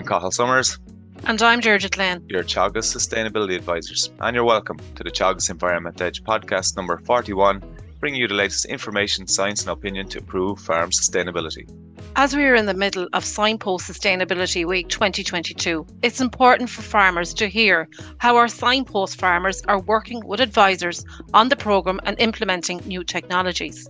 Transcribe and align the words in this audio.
I'm 0.00 0.06
Cathal 0.06 0.30
Summers. 0.30 0.78
And 1.24 1.42
I'm 1.42 1.60
Deirdre 1.60 1.90
Glenn. 1.90 2.24
Your 2.26 2.42
Teagasc 2.42 2.96
Sustainability 2.96 3.54
Advisors. 3.54 4.10
And 4.20 4.34
you're 4.34 4.46
welcome 4.46 4.78
to 4.94 5.04
the 5.04 5.10
Teagasc 5.10 5.50
Environment 5.50 6.00
Edge 6.00 6.24
podcast 6.24 6.74
number 6.74 6.96
41, 7.04 7.62
bringing 7.98 8.18
you 8.18 8.26
the 8.26 8.32
latest 8.32 8.64
information, 8.64 9.26
science, 9.26 9.60
and 9.60 9.68
opinion 9.68 10.08
to 10.08 10.20
improve 10.20 10.58
farm 10.58 10.88
sustainability. 10.88 11.68
As 12.16 12.34
we 12.34 12.44
are 12.44 12.54
in 12.54 12.64
the 12.64 12.72
middle 12.72 13.08
of 13.12 13.26
Signpost 13.26 13.90
Sustainability 13.90 14.64
Week 14.66 14.88
2022, 14.88 15.86
it's 16.00 16.22
important 16.22 16.70
for 16.70 16.80
farmers 16.80 17.34
to 17.34 17.46
hear 17.46 17.86
how 18.16 18.36
our 18.36 18.48
signpost 18.48 19.20
farmers 19.20 19.60
are 19.68 19.80
working 19.80 20.26
with 20.26 20.40
advisors 20.40 21.04
on 21.34 21.50
the 21.50 21.56
programme 21.56 22.00
and 22.04 22.18
implementing 22.18 22.78
new 22.86 23.04
technologies. 23.04 23.86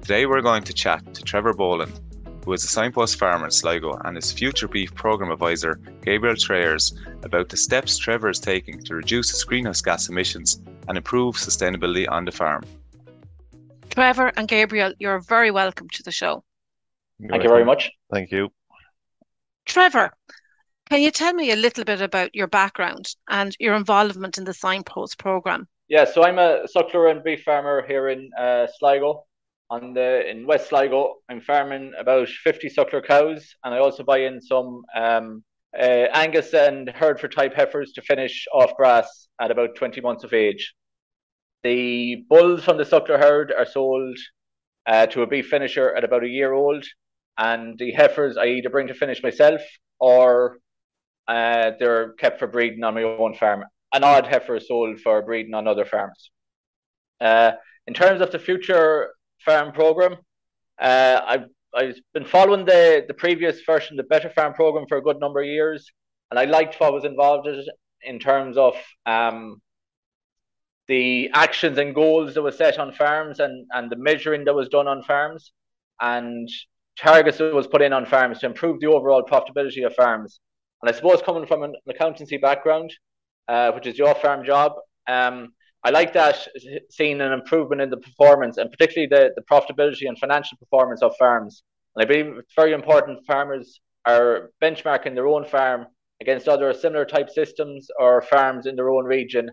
Today 0.00 0.24
we're 0.24 0.40
going 0.40 0.62
to 0.62 0.72
chat 0.72 1.12
to 1.12 1.22
Trevor 1.22 1.52
Boland, 1.52 2.00
who 2.44 2.52
is 2.52 2.64
a 2.64 2.68
signpost 2.68 3.18
farmer 3.18 3.46
in 3.46 3.50
Sligo, 3.50 3.94
and 4.04 4.16
his 4.16 4.30
future 4.30 4.68
beef 4.68 4.94
program 4.94 5.30
advisor, 5.30 5.80
Gabriel 6.02 6.36
Trayers, 6.36 6.94
about 7.22 7.48
the 7.48 7.56
steps 7.56 7.96
Trevor 7.96 8.28
is 8.28 8.38
taking 8.38 8.82
to 8.84 8.94
reduce 8.94 9.30
his 9.30 9.44
greenhouse 9.44 9.80
gas 9.80 10.08
emissions 10.08 10.60
and 10.88 10.98
improve 10.98 11.36
sustainability 11.36 12.06
on 12.08 12.24
the 12.24 12.32
farm. 12.32 12.62
Trevor 13.88 14.32
and 14.36 14.46
Gabriel, 14.46 14.92
you're 14.98 15.20
very 15.20 15.50
welcome 15.50 15.88
to 15.90 16.02
the 16.02 16.12
show. 16.12 16.44
You're 17.18 17.30
Thank 17.30 17.42
welcome. 17.42 17.44
you 17.44 17.50
very 17.50 17.64
much. 17.64 17.90
Thank 18.12 18.30
you. 18.30 18.50
Trevor, 19.64 20.12
can 20.90 21.00
you 21.00 21.10
tell 21.10 21.32
me 21.32 21.50
a 21.50 21.56
little 21.56 21.84
bit 21.84 22.02
about 22.02 22.34
your 22.34 22.48
background 22.48 23.14
and 23.30 23.56
your 23.58 23.74
involvement 23.74 24.36
in 24.36 24.44
the 24.44 24.52
Signpost 24.52 25.18
program? 25.18 25.66
Yeah, 25.88 26.04
so 26.04 26.24
I'm 26.24 26.38
a 26.38 26.66
suckler 26.74 27.10
and 27.10 27.24
beef 27.24 27.42
farmer 27.42 27.84
here 27.86 28.10
in 28.10 28.30
uh, 28.38 28.66
Sligo 28.78 29.24
on 29.74 29.92
the 29.92 30.28
in 30.30 30.46
West 30.46 30.68
Sligo. 30.68 31.16
I'm 31.28 31.40
farming 31.40 31.92
about 31.98 32.28
50 32.28 32.68
suckler 32.68 33.04
cows, 33.04 33.54
and 33.64 33.74
I 33.74 33.78
also 33.78 34.04
buy 34.04 34.18
in 34.18 34.40
some 34.40 34.82
um, 34.96 35.42
uh, 35.76 36.06
Angus 36.22 36.54
and 36.54 36.88
Hereford 36.88 37.32
type 37.32 37.54
heifers 37.54 37.92
to 37.94 38.02
finish 38.02 38.46
off 38.54 38.76
grass 38.76 39.28
at 39.40 39.50
about 39.50 39.74
20 39.74 40.00
months 40.00 40.22
of 40.22 40.32
age. 40.32 40.74
The 41.64 42.24
bulls 42.28 42.62
from 42.62 42.76
the 42.76 42.84
suckler 42.84 43.18
herd 43.18 43.52
are 43.56 43.66
sold 43.66 44.16
uh, 44.86 45.06
to 45.06 45.22
a 45.22 45.26
beef 45.26 45.48
finisher 45.48 45.94
at 45.96 46.04
about 46.04 46.24
a 46.24 46.28
year 46.28 46.52
old, 46.52 46.84
and 47.36 47.76
the 47.78 47.92
heifers 47.92 48.36
I 48.36 48.46
either 48.46 48.70
bring 48.70 48.88
to 48.88 48.94
finish 48.94 49.22
myself 49.22 49.62
or 49.98 50.58
uh, 51.26 51.72
they're 51.80 52.12
kept 52.12 52.38
for 52.38 52.46
breeding 52.46 52.84
on 52.84 52.94
my 52.94 53.02
own 53.02 53.34
farm. 53.34 53.64
An 53.92 54.04
odd 54.04 54.26
heifer 54.26 54.56
is 54.56 54.68
sold 54.68 55.00
for 55.00 55.22
breeding 55.22 55.54
on 55.54 55.66
other 55.66 55.84
farms. 55.84 56.30
Uh, 57.20 57.52
in 57.86 57.94
terms 57.94 58.20
of 58.20 58.30
the 58.30 58.38
future 58.38 59.10
farm 59.44 59.72
program. 59.72 60.16
Uh, 60.80 61.20
I've 61.26 61.46
I've 61.74 61.96
been 62.12 62.24
following 62.24 62.64
the 62.64 63.04
the 63.06 63.14
previous 63.14 63.62
version, 63.62 63.96
the 63.96 64.04
Better 64.04 64.30
Farm 64.30 64.54
program, 64.54 64.86
for 64.88 64.98
a 64.98 65.02
good 65.02 65.20
number 65.20 65.40
of 65.40 65.46
years, 65.46 65.90
and 66.30 66.38
I 66.38 66.44
liked 66.44 66.78
what 66.80 66.92
was 66.92 67.04
involved 67.04 67.46
in, 67.46 67.64
in 68.02 68.18
terms 68.18 68.56
of 68.56 68.74
um, 69.06 69.60
the 70.88 71.30
actions 71.34 71.78
and 71.78 71.94
goals 71.94 72.34
that 72.34 72.42
were 72.42 72.52
set 72.52 72.78
on 72.78 72.92
farms 72.92 73.40
and 73.40 73.66
and 73.72 73.90
the 73.90 73.96
measuring 73.96 74.44
that 74.44 74.54
was 74.54 74.68
done 74.68 74.86
on 74.86 75.02
farms, 75.02 75.52
and 76.00 76.48
targets 76.98 77.38
that 77.38 77.54
was 77.54 77.66
put 77.66 77.82
in 77.82 77.92
on 77.92 78.06
farms 78.06 78.38
to 78.40 78.46
improve 78.46 78.80
the 78.80 78.86
overall 78.86 79.22
profitability 79.22 79.84
of 79.84 79.94
farms. 79.94 80.40
And 80.82 80.90
I 80.90 80.94
suppose 80.94 81.22
coming 81.22 81.46
from 81.46 81.62
an 81.62 81.74
accountancy 81.88 82.36
background, 82.36 82.92
uh, 83.48 83.72
which 83.72 83.86
is 83.86 83.98
your 83.98 84.14
farm 84.14 84.44
job, 84.44 84.72
um, 85.08 85.54
I 85.84 85.90
like 85.90 86.14
that 86.14 86.48
seeing 86.90 87.20
an 87.20 87.32
improvement 87.32 87.82
in 87.82 87.90
the 87.90 87.98
performance 87.98 88.56
and 88.56 88.70
particularly 88.70 89.06
the, 89.06 89.32
the 89.36 89.42
profitability 89.42 90.08
and 90.08 90.18
financial 90.18 90.56
performance 90.56 91.02
of 91.02 91.14
farms. 91.18 91.62
And 91.94 92.02
I 92.02 92.06
believe 92.06 92.38
it's 92.38 92.54
very 92.56 92.72
important 92.72 93.24
farmers 93.26 93.80
are 94.06 94.50
benchmarking 94.62 95.14
their 95.14 95.28
own 95.28 95.44
farm 95.44 95.86
against 96.22 96.48
other 96.48 96.72
similar 96.72 97.04
type 97.04 97.28
systems 97.28 97.88
or 97.98 98.22
farms 98.22 98.66
in 98.66 98.76
their 98.76 98.90
own 98.90 99.04
region. 99.04 99.50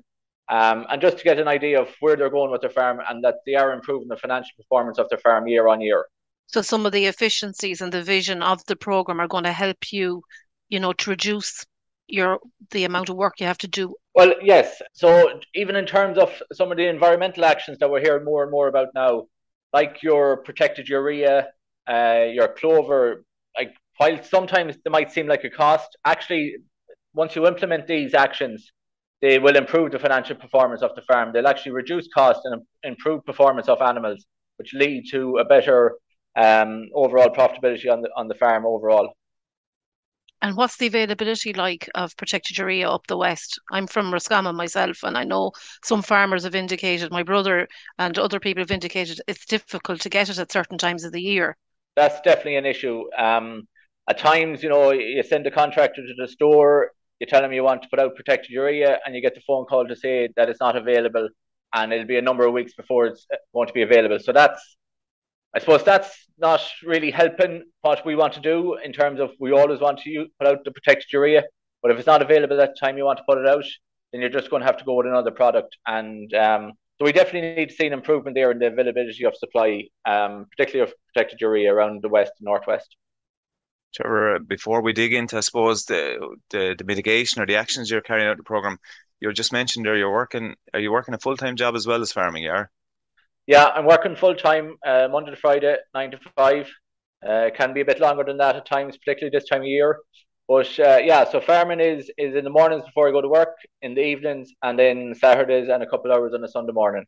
Um, 0.49 0.85
and 0.89 1.01
just 1.01 1.17
to 1.17 1.23
get 1.23 1.39
an 1.39 1.47
idea 1.47 1.81
of 1.81 1.89
where 1.99 2.15
they're 2.15 2.29
going 2.29 2.51
with 2.51 2.61
their 2.61 2.69
farm 2.69 2.99
and 3.09 3.23
that 3.23 3.35
they 3.45 3.55
are 3.55 3.73
improving 3.73 4.07
the 4.07 4.17
financial 4.17 4.51
performance 4.57 4.97
of 4.99 5.09
their 5.09 5.19
farm 5.19 5.47
year 5.47 5.67
on 5.67 5.81
year. 5.81 6.05
So 6.47 6.61
some 6.61 6.85
of 6.85 6.91
the 6.91 7.05
efficiencies 7.05 7.81
and 7.81 7.91
the 7.91 8.03
vision 8.03 8.41
of 8.41 8.63
the 8.65 8.75
program 8.75 9.19
are 9.21 9.27
going 9.27 9.45
to 9.45 9.53
help 9.53 9.91
you, 9.91 10.23
you 10.69 10.79
know, 10.79 10.93
to 10.93 11.09
reduce 11.09 11.65
your 12.11 12.39
the 12.71 12.83
amount 12.85 13.09
of 13.09 13.15
work 13.15 13.39
you 13.39 13.45
have 13.45 13.57
to 13.59 13.67
do. 13.67 13.95
Well 14.13 14.33
yes. 14.41 14.81
So 14.93 15.39
even 15.55 15.75
in 15.75 15.85
terms 15.85 16.17
of 16.17 16.29
some 16.53 16.71
of 16.71 16.77
the 16.77 16.87
environmental 16.87 17.45
actions 17.45 17.77
that 17.79 17.89
we're 17.89 18.01
hearing 18.01 18.25
more 18.25 18.43
and 18.43 18.51
more 18.51 18.67
about 18.67 18.89
now 18.93 19.27
like 19.73 20.03
your 20.03 20.37
protected 20.37 20.87
urea 20.89 21.47
uh, 21.87 22.25
your 22.31 22.49
clover 22.49 23.23
like 23.57 23.73
while 23.97 24.21
sometimes 24.23 24.75
they 24.83 24.91
might 24.91 25.11
seem 25.11 25.27
like 25.27 25.43
a 25.43 25.49
cost 25.49 25.97
actually 26.05 26.55
once 27.13 27.35
you 27.35 27.47
implement 27.47 27.87
these 27.87 28.13
actions 28.13 28.71
they 29.21 29.37
will 29.37 29.55
improve 29.55 29.91
the 29.91 29.99
financial 29.99 30.35
performance 30.35 30.81
of 30.81 30.95
the 30.95 31.01
farm. 31.03 31.31
They'll 31.31 31.47
actually 31.47 31.73
reduce 31.73 32.07
cost 32.07 32.41
and 32.43 32.63
improve 32.83 33.23
performance 33.23 33.69
of 33.69 33.81
animals 33.81 34.25
which 34.57 34.73
lead 34.73 35.05
to 35.11 35.37
a 35.37 35.45
better 35.45 35.97
um, 36.35 36.87
overall 36.93 37.29
profitability 37.29 37.91
on 37.91 38.01
the 38.01 38.09
on 38.15 38.27
the 38.27 38.35
farm 38.35 38.65
overall 38.65 39.13
and 40.41 40.57
what's 40.57 40.77
the 40.77 40.87
availability 40.87 41.53
like 41.53 41.89
of 41.95 42.15
protected 42.17 42.57
urea 42.57 42.89
up 42.89 43.07
the 43.07 43.17
west? 43.17 43.59
I'm 43.71 43.87
from 43.87 44.11
Roscommon 44.11 44.55
myself, 44.55 45.03
and 45.03 45.17
I 45.17 45.23
know 45.23 45.51
some 45.83 46.01
farmers 46.01 46.43
have 46.43 46.55
indicated, 46.55 47.11
my 47.11 47.23
brother 47.23 47.67
and 47.97 48.17
other 48.17 48.39
people 48.39 48.61
have 48.61 48.71
indicated 48.71 49.21
it's 49.27 49.45
difficult 49.45 50.01
to 50.01 50.09
get 50.09 50.29
it 50.29 50.39
at 50.39 50.51
certain 50.51 50.77
times 50.77 51.03
of 51.03 51.11
the 51.11 51.21
year. 51.21 51.57
That's 51.95 52.21
definitely 52.21 52.55
an 52.55 52.65
issue. 52.65 53.03
Um, 53.17 53.67
at 54.09 54.17
times, 54.17 54.63
you 54.63 54.69
know, 54.69 54.91
you 54.91 55.21
send 55.23 55.45
a 55.45 55.51
contractor 55.51 56.01
to 56.01 56.13
the 56.17 56.27
store, 56.27 56.91
you 57.19 57.27
tell 57.27 57.41
them 57.41 57.53
you 57.53 57.63
want 57.63 57.83
to 57.83 57.89
put 57.89 57.99
out 57.99 58.15
protected 58.15 58.49
urea, 58.49 58.99
and 59.05 59.15
you 59.15 59.21
get 59.21 59.35
the 59.35 59.41
phone 59.45 59.65
call 59.65 59.87
to 59.87 59.95
say 59.95 60.29
that 60.35 60.49
it's 60.49 60.59
not 60.59 60.75
available, 60.75 61.29
and 61.73 61.93
it'll 61.93 62.07
be 62.07 62.17
a 62.17 62.21
number 62.21 62.45
of 62.45 62.53
weeks 62.53 62.73
before 62.73 63.05
it's 63.05 63.27
going 63.53 63.67
to 63.67 63.73
be 63.73 63.83
available. 63.83 64.17
So 64.19 64.31
that's 64.33 64.77
I 65.53 65.59
suppose 65.59 65.83
that's 65.83 66.27
not 66.37 66.61
really 66.83 67.11
helping 67.11 67.63
what 67.81 68.05
we 68.05 68.15
want 68.15 68.33
to 68.33 68.39
do 68.39 68.77
in 68.83 68.93
terms 68.93 69.19
of 69.19 69.31
we 69.39 69.51
always 69.51 69.79
want 69.79 69.99
to 69.99 70.09
use, 70.09 70.29
put 70.39 70.47
out 70.47 70.63
the 70.63 70.71
protected 70.71 71.11
urea, 71.11 71.43
but 71.81 71.91
if 71.91 71.97
it's 71.97 72.07
not 72.07 72.21
available 72.21 72.59
at 72.61 72.69
the 72.69 72.79
time 72.79 72.97
you 72.97 73.05
want 73.05 73.17
to 73.17 73.25
put 73.27 73.37
it 73.37 73.47
out, 73.47 73.65
then 74.11 74.21
you're 74.21 74.29
just 74.29 74.49
going 74.49 74.61
to 74.61 74.65
have 74.65 74.77
to 74.77 74.85
go 74.85 74.95
with 74.95 75.07
another 75.07 75.31
product. 75.31 75.77
And 75.85 76.33
um, 76.33 76.73
so 76.99 77.05
we 77.05 77.11
definitely 77.11 77.55
need 77.55 77.69
to 77.69 77.75
see 77.75 77.87
an 77.87 77.93
improvement 77.93 78.35
there 78.35 78.51
in 78.51 78.59
the 78.59 78.67
availability 78.67 79.25
of 79.25 79.35
supply, 79.35 79.83
um, 80.05 80.45
particularly 80.51 80.89
of 80.89 80.95
protected 81.13 81.41
urea 81.41 81.73
around 81.73 82.01
the 82.01 82.09
west 82.09 82.31
and 82.39 82.45
northwest. 82.45 82.95
Trevor, 83.93 84.39
before 84.39 84.81
we 84.81 84.93
dig 84.93 85.13
into, 85.13 85.37
I 85.37 85.41
suppose 85.41 85.83
the, 85.83 86.17
the 86.49 86.75
the 86.77 86.85
mitigation 86.85 87.41
or 87.41 87.45
the 87.45 87.57
actions 87.57 87.89
you're 87.89 87.99
carrying 87.99 88.27
out 88.27 88.37
the 88.37 88.43
program, 88.43 88.77
you 89.19 89.33
just 89.33 89.51
mentioned 89.51 89.85
there 89.85 89.97
you're 89.97 90.11
working. 90.11 90.55
Are 90.73 90.79
you 90.79 90.91
working 90.91 91.13
a 91.13 91.19
full 91.19 91.35
time 91.35 91.57
job 91.57 91.75
as 91.75 91.85
well 91.85 92.01
as 92.01 92.13
farming? 92.13 92.43
Yeah. 92.43 92.65
Yeah, 93.47 93.65
I'm 93.67 93.85
working 93.85 94.15
full 94.15 94.35
time 94.35 94.77
uh, 94.85 95.07
Monday 95.11 95.31
to 95.31 95.37
Friday, 95.37 95.75
nine 95.93 96.11
to 96.11 96.19
five. 96.35 96.69
Uh, 97.27 97.49
can 97.55 97.73
be 97.73 97.81
a 97.81 97.85
bit 97.85 97.99
longer 97.99 98.23
than 98.23 98.37
that 98.37 98.55
at 98.55 98.65
times, 98.65 98.97
particularly 98.97 99.35
this 99.35 99.47
time 99.47 99.61
of 99.61 99.67
year. 99.67 99.99
But 100.47 100.67
uh, 100.79 100.99
yeah, 101.03 101.29
so 101.29 101.39
farming 101.39 101.79
is 101.79 102.09
is 102.17 102.35
in 102.35 102.43
the 102.43 102.49
mornings 102.49 102.85
before 102.85 103.07
I 103.07 103.11
go 103.11 103.21
to 103.21 103.27
work, 103.27 103.55
in 103.81 103.95
the 103.95 104.01
evenings, 104.01 104.51
and 104.63 104.77
then 104.77 105.13
Saturdays 105.15 105.69
and 105.69 105.83
a 105.83 105.87
couple 105.87 106.11
hours 106.11 106.33
on 106.33 106.43
a 106.43 106.47
Sunday 106.47 106.73
morning. 106.73 107.05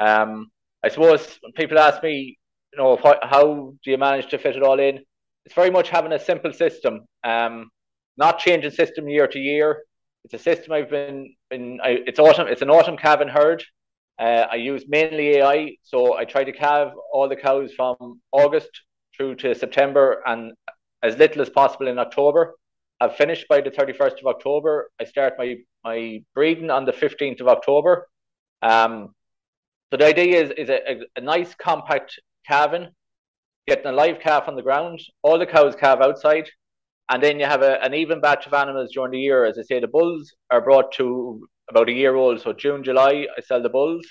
Um, 0.00 0.50
I 0.84 0.88
suppose 0.88 1.38
when 1.42 1.52
people 1.52 1.78
ask 1.78 2.02
me, 2.02 2.38
you 2.72 2.78
know, 2.78 2.96
what, 2.98 3.18
how 3.22 3.74
do 3.84 3.90
you 3.90 3.98
manage 3.98 4.28
to 4.30 4.38
fit 4.38 4.56
it 4.56 4.62
all 4.62 4.78
in? 4.78 5.00
It's 5.44 5.54
very 5.54 5.70
much 5.70 5.88
having 5.90 6.12
a 6.12 6.18
simple 6.18 6.52
system, 6.52 7.04
um, 7.24 7.70
not 8.16 8.38
changing 8.38 8.70
system 8.70 9.08
year 9.08 9.26
to 9.26 9.38
year. 9.38 9.82
It's 10.24 10.34
a 10.34 10.38
system 10.38 10.72
I've 10.72 10.90
been, 10.90 11.34
in. 11.50 11.80
I, 11.82 11.98
it's 12.06 12.18
autumn, 12.18 12.48
it's 12.48 12.62
an 12.62 12.70
autumn 12.70 12.96
calving 12.96 13.28
herd. 13.28 13.64
Uh, 14.18 14.46
I 14.50 14.56
use 14.56 14.84
mainly 14.88 15.36
AI, 15.36 15.76
so 15.82 16.16
I 16.16 16.24
try 16.24 16.42
to 16.42 16.52
calve 16.52 16.92
all 17.12 17.28
the 17.28 17.36
cows 17.36 17.72
from 17.74 18.20
August 18.32 18.70
through 19.16 19.36
to 19.36 19.54
September 19.54 20.22
and 20.26 20.52
as 21.02 21.16
little 21.16 21.42
as 21.42 21.50
possible 21.50 21.86
in 21.86 21.98
October. 21.98 22.54
I've 23.00 23.16
finished 23.16 23.46
by 23.48 23.60
the 23.60 23.70
31st 23.70 24.20
of 24.20 24.26
October. 24.26 24.90
I 25.00 25.04
start 25.04 25.34
my, 25.38 25.56
my 25.84 26.20
breeding 26.34 26.70
on 26.70 26.84
the 26.84 26.92
15th 26.92 27.40
of 27.40 27.48
October. 27.48 28.08
Um, 28.62 29.14
so 29.90 29.96
the 29.96 30.06
idea 30.06 30.42
is, 30.42 30.50
is 30.50 30.68
a, 30.68 31.00
a, 31.16 31.20
nice 31.20 31.54
compact 31.54 32.18
calving, 32.46 32.88
getting 33.68 33.86
a 33.86 33.92
live 33.92 34.18
calf 34.18 34.48
on 34.48 34.56
the 34.56 34.62
ground. 34.62 35.00
All 35.22 35.38
the 35.38 35.46
cows 35.46 35.76
calve 35.76 36.00
outside. 36.00 36.48
And 37.08 37.22
then 37.22 37.38
you 37.38 37.46
have 37.46 37.62
a, 37.62 37.82
an 37.84 37.94
even 37.94 38.20
batch 38.20 38.46
of 38.46 38.52
animals 38.52 38.90
during 38.92 39.12
the 39.12 39.20
year. 39.20 39.44
As 39.44 39.58
I 39.58 39.62
say, 39.62 39.78
the 39.78 39.86
bulls 39.86 40.34
are 40.50 40.60
brought 40.60 40.92
to 40.94 41.48
about 41.70 41.88
a 41.88 41.92
year 41.92 42.14
old. 42.14 42.40
So 42.40 42.52
June, 42.52 42.82
July, 42.82 43.26
I 43.36 43.40
sell 43.40 43.62
the 43.62 43.68
bulls. 43.68 44.06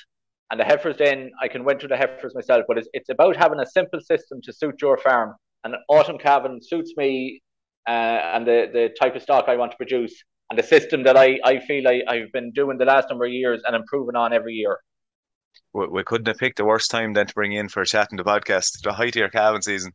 And 0.49 0.59
the 0.59 0.63
heifers 0.63 0.95
then 0.97 1.31
I 1.41 1.49
can 1.49 1.65
winter 1.65 1.89
the 1.89 1.97
heifers 1.97 2.33
myself. 2.33 2.63
But 2.67 2.77
it's, 2.77 2.87
it's 2.93 3.09
about 3.09 3.35
having 3.35 3.59
a 3.59 3.65
simple 3.65 3.99
system 3.99 4.39
to 4.43 4.53
suit 4.53 4.81
your 4.81 4.97
farm. 4.97 5.35
And 5.63 5.75
autumn 5.89 6.17
calving 6.17 6.59
suits 6.61 6.93
me 6.95 7.41
uh, 7.87 7.91
and 7.91 8.47
the, 8.47 8.69
the 8.71 8.89
type 8.99 9.15
of 9.15 9.21
stock 9.21 9.45
I 9.47 9.57
want 9.57 9.71
to 9.71 9.77
produce 9.77 10.23
and 10.49 10.57
the 10.57 10.63
system 10.63 11.03
that 11.03 11.17
I, 11.17 11.39
I 11.43 11.59
feel 11.59 11.87
I, 11.87 12.03
I've 12.07 12.31
been 12.31 12.51
doing 12.51 12.77
the 12.77 12.85
last 12.85 13.09
number 13.09 13.25
of 13.25 13.31
years 13.31 13.61
and 13.65 13.75
improving 13.75 14.15
on 14.15 14.33
every 14.33 14.53
year. 14.53 14.77
we, 15.73 15.87
we 15.87 16.03
couldn't 16.03 16.27
have 16.27 16.37
picked 16.37 16.59
a 16.59 16.65
worse 16.65 16.87
time 16.87 17.13
than 17.13 17.27
to 17.27 17.33
bring 17.33 17.51
in 17.53 17.67
for 17.67 17.81
a 17.81 17.85
chat 17.85 18.07
in 18.11 18.17
the 18.17 18.23
podcast. 18.23 18.81
The 18.83 18.93
height 18.93 19.15
of 19.15 19.15
your 19.15 19.29
calving 19.29 19.61
season. 19.61 19.91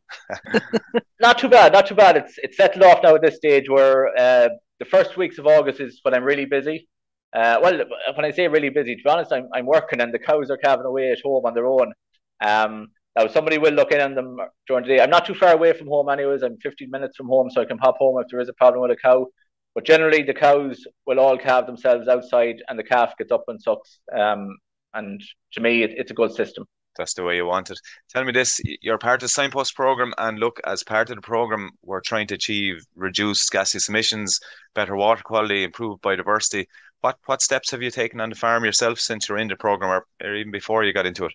not 1.19 1.39
too 1.39 1.49
bad, 1.49 1.73
not 1.73 1.87
too 1.87 1.95
bad. 1.95 2.17
It's 2.17 2.35
it's 2.37 2.57
settled 2.57 2.83
off 2.83 3.01
now 3.03 3.15
at 3.15 3.21
this 3.21 3.37
stage 3.37 3.67
where 3.67 4.07
uh, 4.17 4.49
the 4.79 4.85
first 4.85 5.17
weeks 5.17 5.37
of 5.39 5.47
August 5.47 5.79
is 5.79 5.99
when 6.03 6.13
I'm 6.13 6.23
really 6.23 6.45
busy. 6.45 6.87
Uh, 7.33 7.59
well, 7.61 7.83
when 8.15 8.25
I 8.25 8.31
say 8.31 8.47
really 8.47 8.69
busy, 8.69 8.95
to 8.95 9.03
be 9.03 9.09
honest, 9.09 9.31
I'm 9.31 9.49
I'm 9.53 9.65
working 9.65 10.01
and 10.01 10.13
the 10.13 10.19
cows 10.19 10.51
are 10.51 10.57
calving 10.57 10.85
away 10.85 11.11
at 11.11 11.21
home 11.21 11.45
on 11.45 11.53
their 11.53 11.65
own. 11.65 11.93
Um, 12.41 12.89
now 13.15 13.27
somebody 13.27 13.57
will 13.57 13.73
look 13.73 13.91
in 13.91 14.01
on 14.01 14.15
them 14.15 14.37
during 14.67 14.83
the 14.83 14.95
day. 14.95 15.01
I'm 15.01 15.09
not 15.09 15.25
too 15.25 15.35
far 15.35 15.53
away 15.53 15.73
from 15.73 15.87
home, 15.87 16.09
anyways. 16.09 16.41
I'm 16.41 16.57
15 16.57 16.89
minutes 16.89 17.15
from 17.15 17.27
home, 17.27 17.49
so 17.49 17.61
I 17.61 17.65
can 17.65 17.77
pop 17.77 17.97
home 17.97 18.19
if 18.19 18.27
there 18.29 18.39
is 18.39 18.49
a 18.49 18.53
problem 18.53 18.81
with 18.81 18.91
a 18.91 18.95
cow. 18.95 19.27
But 19.75 19.85
generally, 19.85 20.23
the 20.23 20.33
cows 20.33 20.85
will 21.05 21.19
all 21.19 21.37
calve 21.37 21.65
themselves 21.65 22.07
outside, 22.07 22.61
and 22.67 22.77
the 22.77 22.83
calf 22.83 23.13
gets 23.17 23.31
up 23.31 23.43
and 23.47 23.61
sucks. 23.61 23.99
Um, 24.15 24.57
and 24.93 25.21
to 25.53 25.61
me, 25.61 25.83
it, 25.83 25.91
it's 25.95 26.11
a 26.11 26.15
good 26.15 26.33
system. 26.33 26.65
That's 26.95 27.15
the 27.15 27.23
way 27.23 27.37
you 27.37 27.45
want 27.45 27.71
it. 27.71 27.79
Tell 28.09 28.23
me 28.23 28.31
this: 28.31 28.59
you're 28.81 28.99
part 28.99 29.15
of 29.15 29.21
the 29.21 29.29
signpost 29.29 29.75
program, 29.75 30.13
and 30.17 30.39
look, 30.39 30.59
as 30.65 30.83
part 30.83 31.09
of 31.09 31.15
the 31.15 31.21
program, 31.21 31.71
we're 31.83 32.01
trying 32.01 32.27
to 32.27 32.35
achieve 32.35 32.83
reduced 32.95 33.51
gaseous 33.51 33.89
emissions, 33.89 34.39
better 34.75 34.95
water 34.95 35.23
quality, 35.23 35.63
improved 35.63 36.03
biodiversity. 36.03 36.65
What 37.03 37.17
what 37.25 37.41
steps 37.41 37.71
have 37.71 37.81
you 37.81 37.91
taken 37.91 38.21
on 38.21 38.29
the 38.29 38.35
farm 38.35 38.63
yourself 38.63 38.97
since 38.97 39.27
you're 39.27 39.37
in 39.37 39.49
the 39.49 39.57
program, 39.57 39.91
or, 39.91 40.05
or 40.23 40.35
even 40.35 40.53
before 40.53 40.85
you 40.85 40.93
got 40.93 41.05
into 41.05 41.25
it? 41.25 41.33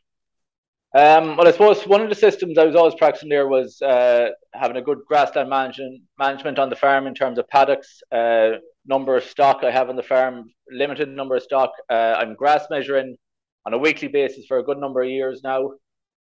Um, 0.95 1.37
well, 1.37 1.47
I 1.47 1.51
suppose 1.51 1.87
one 1.87 2.01
of 2.01 2.09
the 2.09 2.15
systems 2.15 2.57
I 2.57 2.65
was 2.65 2.75
always 2.75 2.95
practicing 2.95 3.29
there 3.29 3.47
was 3.47 3.83
uh, 3.83 4.31
having 4.55 4.79
a 4.79 4.83
good 4.83 5.01
grassland 5.07 5.51
management 5.51 6.01
management 6.19 6.59
on 6.59 6.71
the 6.71 6.77
farm 6.77 7.07
in 7.07 7.15
terms 7.15 7.39
of 7.39 7.47
paddocks, 7.49 8.01
uh, 8.11 8.53
number 8.87 9.15
of 9.15 9.25
stock 9.25 9.63
I 9.63 9.71
have 9.71 9.91
on 9.91 9.97
the 9.97 10.03
farm, 10.03 10.51
limited 10.71 11.11
number 11.11 11.37
of 11.37 11.43
stock. 11.43 11.73
Uh, 11.91 12.17
I'm 12.19 12.35
grass 12.35 12.65
measuring 12.71 13.19
on 13.67 13.75
a 13.75 13.79
weekly 13.79 14.09
basis 14.09 14.47
for 14.47 14.57
a 14.57 14.65
good 14.65 14.79
number 14.79 15.03
of 15.03 15.11
years 15.11 15.43
now. 15.45 15.73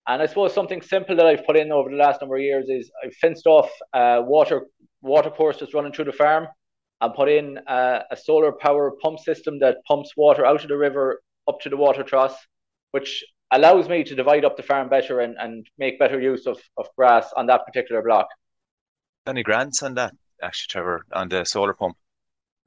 And 0.08 0.20
I 0.20 0.26
suppose 0.26 0.54
something 0.54 0.82
simple 0.82 1.14
that 1.14 1.26
I've 1.26 1.46
put 1.46 1.56
in 1.56 1.70
over 1.70 1.88
the 1.88 1.96
last 1.96 2.20
number 2.20 2.34
of 2.34 2.42
years 2.42 2.68
is 2.68 2.90
I've 3.04 3.14
fenced 3.14 3.46
off 3.46 3.70
uh, 3.92 4.22
water 4.24 4.66
water 5.02 5.30
course 5.30 5.58
that's 5.60 5.72
running 5.72 5.92
through 5.92 6.06
the 6.06 6.12
farm 6.12 6.48
and 7.00 7.14
put 7.14 7.28
in 7.28 7.58
uh, 7.66 8.00
a 8.10 8.16
solar 8.16 8.52
power 8.52 8.92
pump 9.02 9.18
system 9.18 9.58
that 9.60 9.78
pumps 9.86 10.12
water 10.16 10.44
out 10.46 10.62
of 10.62 10.68
the 10.68 10.76
river 10.76 11.20
up 11.48 11.60
to 11.60 11.68
the 11.68 11.76
water 11.76 12.02
troughs, 12.02 12.36
which 12.92 13.24
allows 13.52 13.88
me 13.88 14.02
to 14.02 14.14
divide 14.14 14.44
up 14.44 14.56
the 14.56 14.62
farm 14.62 14.88
better 14.88 15.20
and, 15.20 15.36
and 15.38 15.66
make 15.78 15.98
better 15.98 16.20
use 16.20 16.46
of, 16.46 16.58
of 16.76 16.86
grass 16.96 17.32
on 17.36 17.46
that 17.46 17.64
particular 17.66 18.02
block. 18.02 18.26
Any 19.26 19.42
grants 19.42 19.82
on 19.82 19.94
that, 19.94 20.14
actually, 20.42 20.68
Trevor, 20.70 21.04
on 21.12 21.28
the 21.28 21.44
solar 21.44 21.74
pump? 21.74 21.96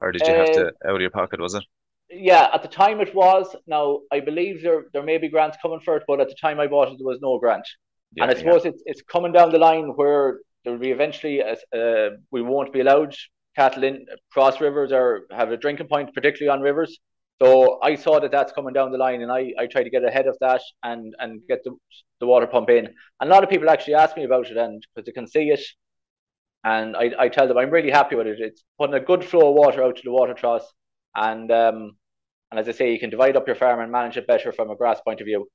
Or 0.00 0.12
did 0.12 0.22
you 0.26 0.32
uh, 0.32 0.36
have 0.36 0.52
to 0.52 0.72
out 0.86 0.94
of 0.94 1.00
your 1.00 1.10
pocket, 1.10 1.40
was 1.40 1.54
it? 1.54 1.64
Yeah, 2.10 2.48
at 2.52 2.62
the 2.62 2.68
time 2.68 3.00
it 3.00 3.14
was. 3.14 3.54
Now, 3.66 4.00
I 4.10 4.20
believe 4.20 4.62
there, 4.62 4.84
there 4.92 5.02
may 5.02 5.18
be 5.18 5.28
grants 5.28 5.58
coming 5.60 5.80
for 5.80 5.96
it, 5.96 6.04
but 6.06 6.20
at 6.20 6.28
the 6.28 6.34
time 6.40 6.58
I 6.58 6.66
bought 6.66 6.88
it, 6.88 6.98
there 6.98 7.06
was 7.06 7.20
no 7.20 7.38
grant. 7.38 7.66
Yeah, 8.14 8.24
and 8.24 8.32
I 8.32 8.34
suppose 8.34 8.64
yeah. 8.64 8.70
it's, 8.70 8.82
it's 8.86 9.02
coming 9.02 9.32
down 9.32 9.52
the 9.52 9.58
line 9.58 9.88
where 9.94 10.40
there 10.64 10.72
will 10.72 10.80
be 10.80 10.90
eventually, 10.90 11.42
uh, 11.42 12.10
we 12.30 12.42
won't 12.42 12.72
be 12.72 12.80
allowed 12.80 13.14
cattle 13.60 13.84
in 13.84 13.96
cross 14.34 14.60
rivers 14.66 14.90
or 14.92 15.06
have 15.40 15.50
a 15.52 15.56
drinking 15.64 15.88
point, 15.92 16.14
particularly 16.14 16.52
on 16.56 16.68
rivers. 16.70 16.92
So 17.42 17.50
I 17.90 17.92
saw 18.04 18.14
that 18.20 18.32
that's 18.36 18.52
coming 18.52 18.74
down 18.74 18.92
the 18.92 18.98
line, 19.06 19.22
and 19.22 19.32
I, 19.32 19.42
I 19.62 19.66
tried 19.66 19.84
to 19.88 19.94
get 19.96 20.04
ahead 20.10 20.26
of 20.32 20.36
that 20.40 20.62
and 20.82 21.14
and 21.22 21.40
get 21.48 21.60
the, 21.64 21.72
the 22.20 22.26
water 22.32 22.46
pump 22.54 22.68
in. 22.78 22.84
And 23.18 23.30
a 23.30 23.32
lot 23.34 23.44
of 23.44 23.50
people 23.50 23.70
actually 23.70 23.94
ask 23.94 24.16
me 24.16 24.24
about 24.24 24.50
it, 24.50 24.58
and 24.64 24.82
because 24.82 25.06
they 25.06 25.12
can 25.18 25.26
see 25.26 25.46
it, 25.56 25.64
and 26.64 26.96
I, 26.96 27.06
I 27.24 27.28
tell 27.28 27.48
them 27.48 27.58
I'm 27.58 27.70
really 27.76 27.90
happy 28.00 28.16
with 28.16 28.26
it. 28.26 28.40
It's 28.40 28.62
putting 28.78 29.00
a 29.00 29.08
good 29.10 29.24
flow 29.24 29.48
of 29.48 29.54
water 29.62 29.82
out 29.82 29.96
to 29.96 30.02
the 30.04 30.12
water 30.18 30.34
troughs, 30.34 30.68
and 31.14 31.50
um, 31.50 31.78
and 32.50 32.60
as 32.60 32.68
I 32.68 32.72
say, 32.72 32.92
you 32.92 33.00
can 33.00 33.10
divide 33.16 33.36
up 33.36 33.46
your 33.46 33.56
farm 33.56 33.80
and 33.80 33.90
manage 33.92 34.18
it 34.18 34.26
better 34.32 34.52
from 34.52 34.70
a 34.70 34.76
grass 34.76 35.00
point 35.06 35.20
of 35.22 35.26
view. 35.26 35.48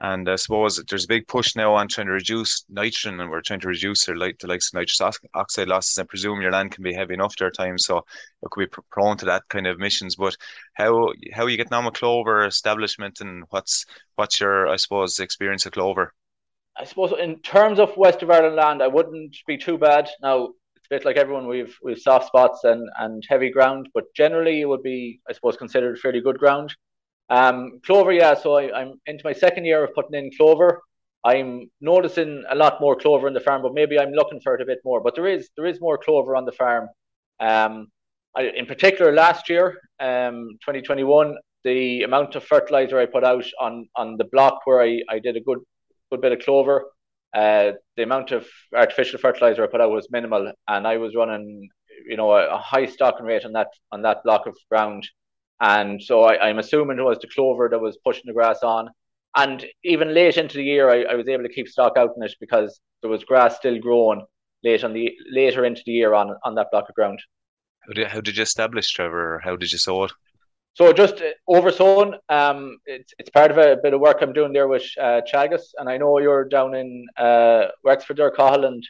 And 0.00 0.28
I 0.28 0.36
suppose 0.36 0.76
there's 0.88 1.06
a 1.06 1.08
big 1.08 1.26
push 1.26 1.56
now 1.56 1.74
on 1.74 1.88
trying 1.88 2.06
to 2.06 2.12
reduce 2.12 2.64
nitrogen, 2.68 3.18
and 3.18 3.30
we're 3.30 3.40
trying 3.40 3.58
to 3.60 3.68
reduce 3.68 4.06
the, 4.06 4.14
like, 4.14 4.38
the 4.38 4.46
likes 4.46 4.68
of 4.68 4.74
nitrous 4.74 5.00
oxide 5.34 5.66
losses. 5.66 5.98
I 5.98 6.04
presume 6.04 6.40
your 6.40 6.52
land 6.52 6.70
can 6.70 6.84
be 6.84 6.94
heavy 6.94 7.14
enough 7.14 7.34
there 7.36 7.48
at 7.48 7.56
times, 7.56 7.84
so 7.84 7.98
it 7.98 8.50
could 8.52 8.70
be 8.70 8.76
prone 8.90 9.16
to 9.16 9.24
that 9.24 9.48
kind 9.48 9.66
of 9.66 9.76
emissions. 9.76 10.14
But 10.14 10.36
how 10.74 11.12
how 11.32 11.44
are 11.44 11.48
you 11.48 11.56
getting 11.56 11.72
on 11.72 11.84
with 11.84 11.94
clover 11.94 12.44
establishment, 12.44 13.20
and 13.20 13.42
what's 13.50 13.86
what's 14.14 14.40
your 14.40 14.68
I 14.68 14.76
suppose 14.76 15.18
experience 15.18 15.66
of 15.66 15.72
clover? 15.72 16.14
I 16.76 16.84
suppose 16.84 17.12
in 17.18 17.40
terms 17.40 17.80
of 17.80 17.96
West 17.96 18.22
of 18.22 18.30
Ireland 18.30 18.54
land, 18.54 18.82
I 18.84 18.86
wouldn't 18.86 19.36
be 19.48 19.58
too 19.58 19.78
bad. 19.78 20.08
Now 20.22 20.50
it's 20.76 20.86
a 20.86 20.94
bit 20.94 21.04
like 21.04 21.16
everyone. 21.16 21.48
We've 21.48 21.76
we've 21.82 21.98
soft 21.98 22.28
spots 22.28 22.62
and 22.62 22.88
and 23.00 23.24
heavy 23.28 23.50
ground, 23.50 23.88
but 23.94 24.04
generally 24.14 24.60
it 24.60 24.66
would 24.66 24.84
be 24.84 25.20
I 25.28 25.32
suppose 25.32 25.56
considered 25.56 25.98
fairly 25.98 26.20
good 26.20 26.38
ground. 26.38 26.72
Um, 27.30 27.80
clover, 27.84 28.12
yeah. 28.12 28.34
So 28.34 28.56
I, 28.56 28.82
am 28.82 29.00
into 29.06 29.22
my 29.24 29.32
second 29.32 29.64
year 29.64 29.84
of 29.84 29.94
putting 29.94 30.14
in 30.14 30.30
clover. 30.36 30.82
I'm 31.24 31.68
noticing 31.80 32.44
a 32.48 32.54
lot 32.54 32.80
more 32.80 32.96
clover 32.96 33.28
in 33.28 33.34
the 33.34 33.40
farm, 33.40 33.62
but 33.62 33.74
maybe 33.74 33.98
I'm 33.98 34.12
looking 34.12 34.40
for 34.40 34.54
it 34.54 34.62
a 34.62 34.66
bit 34.66 34.78
more. 34.84 35.00
But 35.02 35.14
there 35.14 35.26
is 35.26 35.50
there 35.56 35.66
is 35.66 35.80
more 35.80 35.98
clover 35.98 36.36
on 36.36 36.44
the 36.44 36.52
farm. 36.52 36.88
Um, 37.40 37.88
I, 38.36 38.44
in 38.56 38.66
particular, 38.66 39.12
last 39.12 39.48
year, 39.48 39.78
um, 40.00 40.56
2021, 40.64 41.36
the 41.64 42.02
amount 42.02 42.34
of 42.34 42.44
fertilizer 42.44 42.98
I 42.98 43.06
put 43.06 43.24
out 43.24 43.44
on 43.60 43.88
on 43.96 44.16
the 44.16 44.24
block 44.24 44.60
where 44.64 44.80
I, 44.82 45.02
I 45.10 45.18
did 45.18 45.36
a 45.36 45.40
good 45.40 45.58
good 46.10 46.20
bit 46.20 46.32
of 46.32 46.38
clover, 46.40 46.86
uh, 47.34 47.72
the 47.96 48.02
amount 48.02 48.32
of 48.32 48.46
artificial 48.74 49.18
fertilizer 49.18 49.62
I 49.62 49.66
put 49.66 49.80
out 49.80 49.90
was 49.90 50.08
minimal, 50.10 50.52
and 50.66 50.86
I 50.86 50.96
was 50.96 51.14
running, 51.14 51.68
you 52.08 52.16
know, 52.16 52.32
a, 52.32 52.54
a 52.54 52.58
high 52.58 52.86
stocking 52.86 53.26
rate 53.26 53.44
on 53.44 53.52
that 53.52 53.68
on 53.92 54.02
that 54.02 54.22
block 54.24 54.46
of 54.46 54.56
ground. 54.70 55.06
And 55.60 56.02
so 56.02 56.22
I, 56.22 56.48
am 56.48 56.58
assuming 56.58 56.98
it 56.98 57.02
was 57.02 57.18
the 57.18 57.28
clover 57.28 57.68
that 57.68 57.80
was 57.80 57.98
pushing 58.04 58.24
the 58.26 58.32
grass 58.32 58.62
on. 58.62 58.90
And 59.36 59.64
even 59.84 60.14
late 60.14 60.36
into 60.36 60.56
the 60.56 60.64
year, 60.64 60.90
I, 60.90 61.12
I, 61.12 61.14
was 61.14 61.28
able 61.28 61.42
to 61.42 61.52
keep 61.52 61.68
stock 61.68 61.94
out 61.96 62.12
in 62.16 62.22
it 62.22 62.34
because 62.40 62.80
there 63.02 63.10
was 63.10 63.24
grass 63.24 63.56
still 63.56 63.78
growing 63.78 64.24
late 64.64 64.84
on 64.84 64.92
the 64.92 65.12
later 65.30 65.64
into 65.64 65.82
the 65.84 65.92
year 65.92 66.14
on 66.14 66.34
on 66.44 66.54
that 66.54 66.68
block 66.70 66.88
of 66.88 66.94
ground. 66.94 67.20
How 67.80 67.92
did, 67.92 68.08
how 68.08 68.20
did 68.20 68.36
you 68.36 68.42
establish 68.42 68.90
Trevor? 68.90 69.40
How 69.44 69.56
did 69.56 69.70
you 69.72 69.78
sow 69.78 70.04
it? 70.04 70.12
So 70.74 70.92
just 70.92 71.20
uh, 71.20 71.32
over 71.48 71.72
sown. 71.72 72.14
Um, 72.28 72.78
it's 72.86 73.12
it's 73.18 73.30
part 73.30 73.50
of 73.50 73.58
a 73.58 73.76
bit 73.82 73.94
of 73.94 74.00
work 74.00 74.18
I'm 74.20 74.32
doing 74.32 74.52
there 74.52 74.68
with 74.68 74.84
uh, 75.00 75.22
Teagasc, 75.32 75.70
and 75.78 75.88
I 75.88 75.96
know 75.96 76.18
you're 76.18 76.44
down 76.44 76.74
in 76.74 77.06
uh, 77.16 77.66
Wexford 77.82 78.20
or 78.20 78.30
Cathal, 78.30 78.64
and 78.64 78.82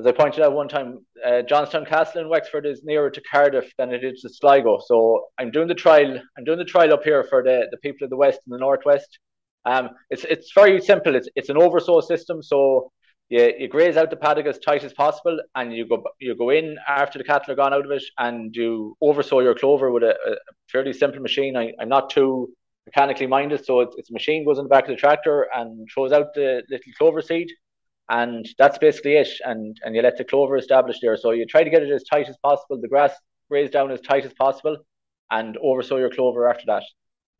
as 0.00 0.06
I 0.06 0.12
pointed 0.12 0.42
out 0.42 0.54
one 0.54 0.68
time, 0.68 1.04
uh, 1.24 1.42
Johnstown 1.42 1.84
Castle 1.84 2.22
in 2.22 2.28
Wexford 2.28 2.64
is 2.64 2.82
nearer 2.82 3.10
to 3.10 3.20
Cardiff 3.30 3.70
than 3.76 3.92
it 3.92 4.02
is 4.02 4.22
to 4.22 4.30
Sligo. 4.30 4.80
So 4.86 5.26
I'm 5.38 5.50
doing 5.50 5.68
the 5.68 5.74
trial. 5.74 6.18
I'm 6.36 6.44
doing 6.44 6.58
the 6.58 6.64
trial 6.64 6.94
up 6.94 7.04
here 7.04 7.22
for 7.24 7.42
the, 7.42 7.68
the 7.70 7.76
people 7.78 8.04
of 8.04 8.10
the 8.10 8.16
west 8.16 8.40
and 8.46 8.54
the 8.54 8.58
northwest. 8.58 9.18
Um, 9.66 9.90
it's 10.08 10.24
it's 10.24 10.52
very 10.54 10.80
simple. 10.80 11.14
It's 11.14 11.28
it's 11.36 11.50
an 11.50 11.58
oversow 11.58 12.00
system. 12.00 12.42
So 12.42 12.90
you, 13.28 13.52
you 13.58 13.68
graze 13.68 13.98
out 13.98 14.08
the 14.08 14.16
paddock 14.16 14.46
as 14.46 14.58
tight 14.58 14.84
as 14.84 14.94
possible, 14.94 15.38
and 15.54 15.74
you 15.74 15.86
go 15.86 16.02
you 16.18 16.34
go 16.34 16.48
in 16.48 16.78
after 16.88 17.18
the 17.18 17.24
cattle 17.24 17.52
are 17.52 17.56
gone 17.56 17.74
out 17.74 17.84
of 17.84 17.90
it, 17.90 18.02
and 18.18 18.56
you 18.56 18.96
oversow 19.02 19.40
your 19.40 19.54
clover 19.54 19.92
with 19.92 20.02
a, 20.02 20.12
a 20.12 20.36
fairly 20.72 20.94
simple 20.94 21.20
machine. 21.20 21.56
I, 21.56 21.72
I'm 21.78 21.90
not 21.90 22.08
too 22.08 22.48
mechanically 22.86 23.26
minded, 23.26 23.66
so 23.66 23.80
it's, 23.80 23.94
it's 23.98 24.10
a 24.10 24.14
machine 24.14 24.46
goes 24.46 24.56
in 24.56 24.64
the 24.64 24.70
back 24.70 24.84
of 24.84 24.90
the 24.90 24.96
tractor 24.96 25.46
and 25.54 25.86
throws 25.92 26.12
out 26.12 26.32
the 26.34 26.62
little 26.70 26.92
clover 26.98 27.20
seed 27.20 27.50
and 28.10 28.46
that's 28.58 28.78
basically 28.78 29.14
it. 29.14 29.28
And 29.44 29.80
and 29.82 29.96
you 29.96 30.02
let 30.02 30.18
the 30.18 30.24
clover 30.24 30.56
establish 30.56 30.98
there. 31.00 31.16
So 31.16 31.30
you 31.30 31.46
try 31.46 31.64
to 31.64 31.70
get 31.70 31.82
it 31.82 31.90
as 31.90 32.04
tight 32.04 32.28
as 32.28 32.36
possible, 32.42 32.80
the 32.80 32.88
grass 32.88 33.14
raised 33.48 33.72
down 33.72 33.90
as 33.90 34.00
tight 34.00 34.24
as 34.24 34.34
possible, 34.34 34.76
and 35.30 35.56
oversow 35.58 35.96
your 35.96 36.10
clover 36.10 36.48
after 36.48 36.64
that. 36.66 36.82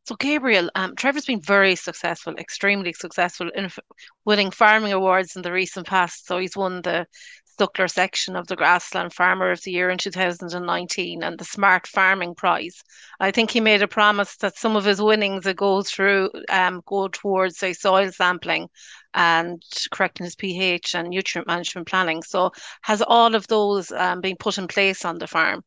So 0.06 0.16
Gabriel, 0.16 0.70
um, 0.74 0.96
Trevor's 0.96 1.26
been 1.26 1.42
very 1.42 1.76
successful, 1.76 2.34
extremely 2.36 2.92
successful 2.92 3.50
in 3.54 3.70
winning 4.24 4.50
farming 4.50 4.92
awards 4.92 5.36
in 5.36 5.42
the 5.42 5.52
recent 5.52 5.86
past. 5.86 6.26
So 6.26 6.38
he's 6.38 6.56
won 6.56 6.82
the 6.82 7.06
suckler 7.60 7.90
section 7.90 8.34
of 8.34 8.46
the 8.46 8.56
Grassland 8.56 9.12
Farmer 9.12 9.50
of 9.50 9.62
the 9.62 9.72
Year 9.72 9.90
in 9.90 9.98
2019 9.98 11.22
and 11.22 11.38
the 11.38 11.44
Smart 11.44 11.86
Farming 11.86 12.34
Prize. 12.34 12.82
I 13.20 13.30
think 13.30 13.50
he 13.50 13.60
made 13.60 13.82
a 13.82 13.88
promise 13.88 14.36
that 14.38 14.56
some 14.56 14.76
of 14.76 14.84
his 14.84 15.02
winnings 15.02 15.44
that 15.44 15.56
go 15.56 15.82
through 15.82 16.30
um, 16.48 16.82
go 16.86 17.08
towards 17.08 17.58
say 17.58 17.74
soil 17.74 18.10
sampling 18.10 18.68
and 19.14 19.62
correcting 19.90 20.24
his 20.24 20.36
pH 20.36 20.94
and 20.94 21.08
nutrient 21.08 21.46
management 21.46 21.86
planning. 21.88 22.22
So 22.22 22.52
has 22.82 23.02
all 23.02 23.34
of 23.34 23.46
those 23.48 23.90
um, 23.92 24.20
been 24.20 24.36
put 24.36 24.58
in 24.58 24.68
place 24.68 25.04
on 25.04 25.18
the 25.18 25.26
farm? 25.26 25.62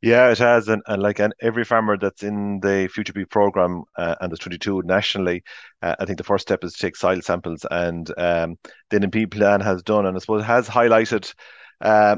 Yeah, 0.00 0.30
it 0.30 0.38
has, 0.38 0.68
and, 0.68 0.80
and 0.86 1.02
like 1.02 1.18
and 1.18 1.34
every 1.40 1.64
farmer 1.64 1.98
that's 1.98 2.22
in 2.22 2.60
the 2.60 2.88
Future 2.92 3.12
Beef 3.12 3.28
program 3.28 3.82
uh, 3.96 4.14
and 4.20 4.30
there's 4.30 4.38
22 4.38 4.82
nationally, 4.84 5.42
uh, 5.82 5.96
I 5.98 6.04
think 6.04 6.18
the 6.18 6.24
first 6.24 6.42
step 6.42 6.62
is 6.62 6.74
to 6.74 6.78
take 6.78 6.94
soil 6.94 7.20
samples, 7.20 7.66
and 7.68 8.08
um, 8.16 8.58
the 8.90 9.00
NMP 9.00 9.28
plan 9.28 9.60
has 9.60 9.82
done, 9.82 10.06
and 10.06 10.16
I 10.16 10.20
suppose 10.20 10.44
has 10.44 10.68
highlighted 10.68 11.34
uh, 11.80 12.16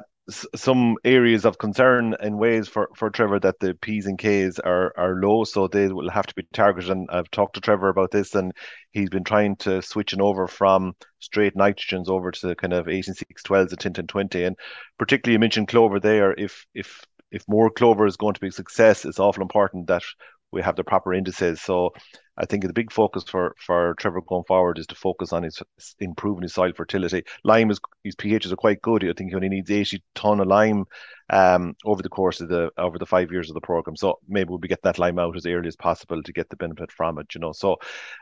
some 0.54 0.96
areas 1.04 1.44
of 1.44 1.58
concern 1.58 2.14
in 2.22 2.38
ways 2.38 2.68
for, 2.68 2.90
for 2.94 3.10
Trevor 3.10 3.40
that 3.40 3.60
the 3.60 3.74
P's 3.74 4.06
and 4.06 4.18
K's 4.18 4.58
are 4.58 4.92
are 4.96 5.14
low, 5.20 5.44
so 5.44 5.68
they 5.68 5.88
will 5.88 6.10
have 6.10 6.26
to 6.26 6.34
be 6.34 6.46
targeted. 6.52 6.90
And 6.90 7.08
I've 7.10 7.30
talked 7.30 7.54
to 7.54 7.60
Trevor 7.60 7.88
about 7.88 8.10
this, 8.10 8.34
and 8.34 8.52
he's 8.92 9.10
been 9.10 9.24
trying 9.24 9.56
to 9.56 9.82
switch 9.82 10.10
switching 10.10 10.20
over 10.20 10.46
from 10.46 10.94
straight 11.18 11.54
nitrogens 11.54 12.08
over 12.08 12.30
to 12.30 12.54
kind 12.54 12.72
of 12.72 12.86
18612s 12.86 13.84
and 13.84 13.94
10 13.94 14.06
20. 14.06 14.44
And 14.44 14.56
particularly 14.98 15.34
you 15.34 15.38
mentioned 15.38 15.68
clover 15.68 16.00
there. 16.00 16.32
If 16.32 16.66
if 16.74 17.04
if 17.30 17.44
more 17.48 17.70
clover 17.70 18.06
is 18.06 18.16
going 18.16 18.34
to 18.34 18.40
be 18.40 18.48
a 18.48 18.52
success, 18.52 19.04
it's 19.04 19.20
awful 19.20 19.42
important 19.42 19.86
that 19.86 20.02
we 20.52 20.62
have 20.62 20.76
the 20.76 20.84
proper 20.84 21.14
indices. 21.14 21.60
So 21.60 21.90
I 22.40 22.46
think 22.46 22.62
the 22.66 22.72
big 22.72 22.90
focus 22.90 23.24
for 23.24 23.54
for 23.58 23.94
Trevor 23.98 24.22
going 24.22 24.44
forward 24.44 24.78
is 24.78 24.86
to 24.86 24.94
focus 24.94 25.32
on 25.32 25.42
his 25.42 25.62
improving 25.98 26.42
his 26.42 26.54
soil 26.54 26.72
fertility. 26.74 27.22
Lime 27.44 27.70
is 27.70 27.78
his 28.02 28.16
pHs 28.16 28.50
are 28.50 28.56
quite 28.56 28.80
good. 28.80 29.04
I 29.04 29.12
think 29.12 29.30
he 29.30 29.36
only 29.36 29.50
needs 29.50 29.70
80 29.70 30.02
ton 30.14 30.40
of 30.40 30.46
lime 30.46 30.86
um, 31.28 31.76
over 31.84 32.02
the 32.02 32.08
course 32.08 32.40
of 32.40 32.48
the 32.48 32.70
over 32.78 32.98
the 32.98 33.04
five 33.04 33.30
years 33.30 33.50
of 33.50 33.54
the 33.54 33.60
program. 33.60 33.94
So 33.94 34.20
maybe 34.26 34.48
we'll 34.48 34.58
be 34.58 34.68
getting 34.68 34.80
that 34.84 34.98
lime 34.98 35.18
out 35.18 35.36
as 35.36 35.44
early 35.44 35.68
as 35.68 35.76
possible 35.76 36.22
to 36.22 36.32
get 36.32 36.48
the 36.48 36.56
benefit 36.56 36.90
from 36.90 37.18
it. 37.18 37.34
You 37.34 37.42
know, 37.42 37.52
so 37.52 37.76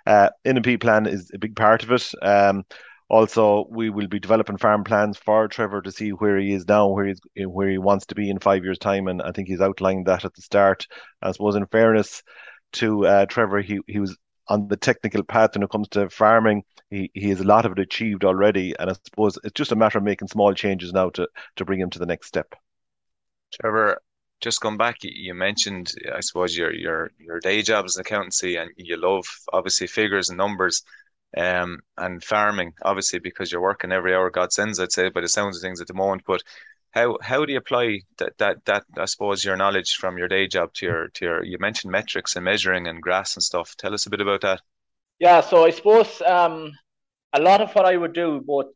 uh, 0.05 0.31
NMP 0.45 0.81
plan 0.81 1.07
is 1.07 1.31
a 1.33 1.39
big 1.39 1.55
part 1.55 1.85
of 1.85 1.93
it. 1.93 2.11
Um, 2.21 2.65
also, 3.09 3.67
we 3.71 3.89
will 3.89 4.09
be 4.09 4.19
developing 4.19 4.59
farm 4.59 4.85
plans 4.85 5.17
for 5.17 5.49
Trevor 5.49 5.81
to 5.81 5.93
see 5.93 6.11
where 6.11 6.39
he 6.39 6.53
is 6.53 6.67
now, 6.69 6.89
where 6.89 7.07
he's 7.07 7.21
where 7.37 7.71
he 7.71 7.79
wants 7.79 8.05
to 8.07 8.15
be 8.17 8.29
in 8.29 8.39
five 8.41 8.65
years' 8.65 8.79
time, 8.79 9.07
and 9.07 9.23
I 9.23 9.31
think 9.31 9.49
he's 9.49 9.63
outlined 9.63 10.07
that 10.07 10.25
at 10.25 10.35
the 10.35 10.43
start. 10.43 10.89
I 11.23 11.31
suppose, 11.31 11.55
in 11.55 11.67
fairness 11.67 12.23
to 12.75 13.07
uh, 13.07 13.27
Trevor, 13.27 13.61
he 13.61 13.81
he 13.87 14.01
was 14.01 14.17
on 14.49 14.69
the 14.69 14.77
technical 14.77 15.23
path 15.23 15.55
when 15.55 15.63
it 15.63 15.71
comes 15.71 15.89
to 15.91 16.09
farming. 16.11 16.65
He 16.91 17.11
he 17.15 17.29
has 17.31 17.41
a 17.41 17.45
lot 17.45 17.67
of 17.67 17.73
it 17.73 17.79
achieved 17.79 18.25
already, 18.25 18.75
and 18.79 18.91
I 18.91 18.95
suppose 19.05 19.39
it's 19.45 19.55
just 19.55 19.73
a 19.73 19.77
matter 19.77 19.99
of 19.99 20.05
making 20.05 20.29
small 20.29 20.55
changes 20.55 20.93
now 20.93 21.11
to 21.11 21.29
to 21.57 21.65
bring 21.65 21.81
him 21.81 21.91
to 21.91 21.99
the 21.99 22.07
next 22.07 22.29
step. 22.29 22.55
Trevor, 23.61 24.01
just 24.41 24.61
come 24.61 24.77
back, 24.77 24.97
you 25.03 25.35
mentioned, 25.35 25.93
I 26.15 26.21
suppose, 26.21 26.57
your 26.57 26.73
your 26.73 27.11
your 27.19 27.41
day 27.41 27.63
job 27.63 27.85
as 27.85 27.97
an 27.97 28.03
accountancy, 28.03 28.57
and 28.57 28.71
you 28.77 28.97
love 28.97 29.25
obviously 29.53 29.87
figures 29.87 30.29
and 30.29 30.39
numbers 30.39 30.83
um, 31.37 31.81
and 31.97 32.23
farming, 32.23 32.73
obviously, 32.83 33.19
because 33.19 33.51
you're 33.53 33.61
working 33.61 33.93
every 33.93 34.15
hour 34.15 34.31
God 34.31 34.53
sends, 34.53 34.81
I'd 34.81 34.93
say, 34.93 35.09
by 35.11 35.21
the 35.21 35.29
sounds 35.29 35.57
of 35.57 35.63
things 35.63 35.81
at 35.81 35.87
the 35.89 35.95
moment. 35.95 36.23
But 36.27 36.43
how 36.91 37.19
how 37.23 37.45
do 37.45 37.53
you 37.53 37.59
apply 37.59 38.01
that 38.19 38.39
that 38.39 38.65
that 38.65 38.85
I 38.97 39.05
suppose 39.05 39.45
your 39.45 39.57
knowledge 39.57 39.95
from 39.95 40.19
your 40.19 40.29
day 40.29 40.47
job 40.47 40.73
to 40.75 40.87
your 40.87 41.09
to 41.09 41.25
your 41.25 41.45
you 41.45 41.59
mentioned 41.59 41.93
metrics 41.93 42.37
and 42.37 42.45
measuring 42.45 42.87
and 42.87 43.03
grass 43.03 43.37
and 43.37 43.43
stuff. 43.43 43.77
Tell 43.77 43.95
us 43.95 44.07
a 44.07 44.11
bit 44.11 44.21
about 44.21 44.41
that. 44.43 44.61
Yeah, 45.19 45.41
so 45.41 45.65
I 45.65 45.71
suppose 45.71 46.23
um, 46.23 46.73
a 47.33 47.41
lot 47.41 47.61
of 47.61 47.73
what 47.73 47.85
I 47.85 47.97
would 47.97 48.13
do, 48.13 48.41
both 48.47 48.67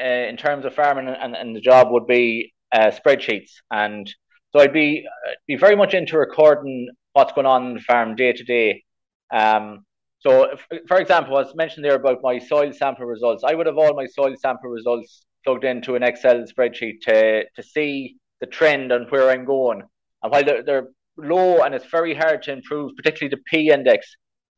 uh, 0.00 0.04
in 0.04 0.36
terms 0.36 0.64
of 0.64 0.74
farming 0.74 1.08
and, 1.08 1.36
and 1.36 1.54
the 1.54 1.60
job, 1.60 1.90
would 1.90 2.06
be 2.06 2.52
uh, 2.72 2.90
spreadsheets, 2.90 3.50
and 3.70 4.12
so 4.52 4.60
I'd 4.60 4.72
be 4.72 5.06
uh, 5.06 5.32
be 5.46 5.56
very 5.56 5.76
much 5.76 5.94
into 5.94 6.18
recording 6.18 6.88
what's 7.12 7.32
going 7.32 7.46
on 7.46 7.68
in 7.68 7.74
the 7.74 7.80
farm 7.80 8.16
day 8.16 8.32
to 8.32 8.44
day. 8.44 8.84
Um, 9.32 9.84
so, 10.20 10.44
if, 10.52 10.66
for 10.86 10.98
example, 10.98 11.38
as 11.38 11.54
mentioned 11.54 11.84
there 11.84 11.96
about 11.96 12.20
my 12.22 12.38
soil 12.38 12.72
sample 12.72 13.06
results, 13.06 13.44
I 13.44 13.54
would 13.54 13.66
have 13.66 13.76
all 13.76 13.94
my 13.94 14.06
soil 14.06 14.34
sample 14.36 14.70
results 14.70 15.26
plugged 15.44 15.64
into 15.64 15.94
an 15.94 16.02
Excel 16.02 16.44
spreadsheet 16.44 17.00
to, 17.02 17.44
to 17.54 17.62
see 17.62 18.16
the 18.40 18.46
trend 18.46 18.92
and 18.92 19.10
where 19.10 19.30
I'm 19.30 19.44
going. 19.44 19.82
And 20.22 20.32
while 20.32 20.44
they're, 20.44 20.62
they're 20.62 20.88
low 21.16 21.62
and 21.62 21.74
it's 21.74 21.86
very 21.86 22.14
hard 22.14 22.42
to 22.44 22.52
improve, 22.52 22.92
particularly 22.96 23.34
the 23.34 23.42
P 23.46 23.70
index, 23.70 24.06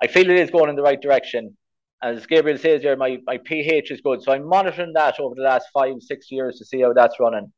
I 0.02 0.06
feel 0.06 0.28
it 0.30 0.36
is 0.36 0.50
going 0.50 0.70
in 0.70 0.76
the 0.76 0.82
right 0.82 1.00
direction. 1.00 1.56
As 2.02 2.26
Gabriel 2.26 2.58
says 2.58 2.82
here, 2.82 2.96
my, 2.96 3.18
my 3.26 3.38
pH 3.38 3.90
is 3.90 4.00
good. 4.00 4.22
So 4.22 4.32
I'm 4.32 4.46
monitoring 4.46 4.92
that 4.94 5.18
over 5.20 5.34
the 5.34 5.42
last 5.42 5.68
five, 5.72 5.94
six 6.00 6.30
years 6.30 6.58
to 6.58 6.64
see 6.64 6.82
how 6.82 6.92
that's 6.92 7.18
running. 7.18 7.52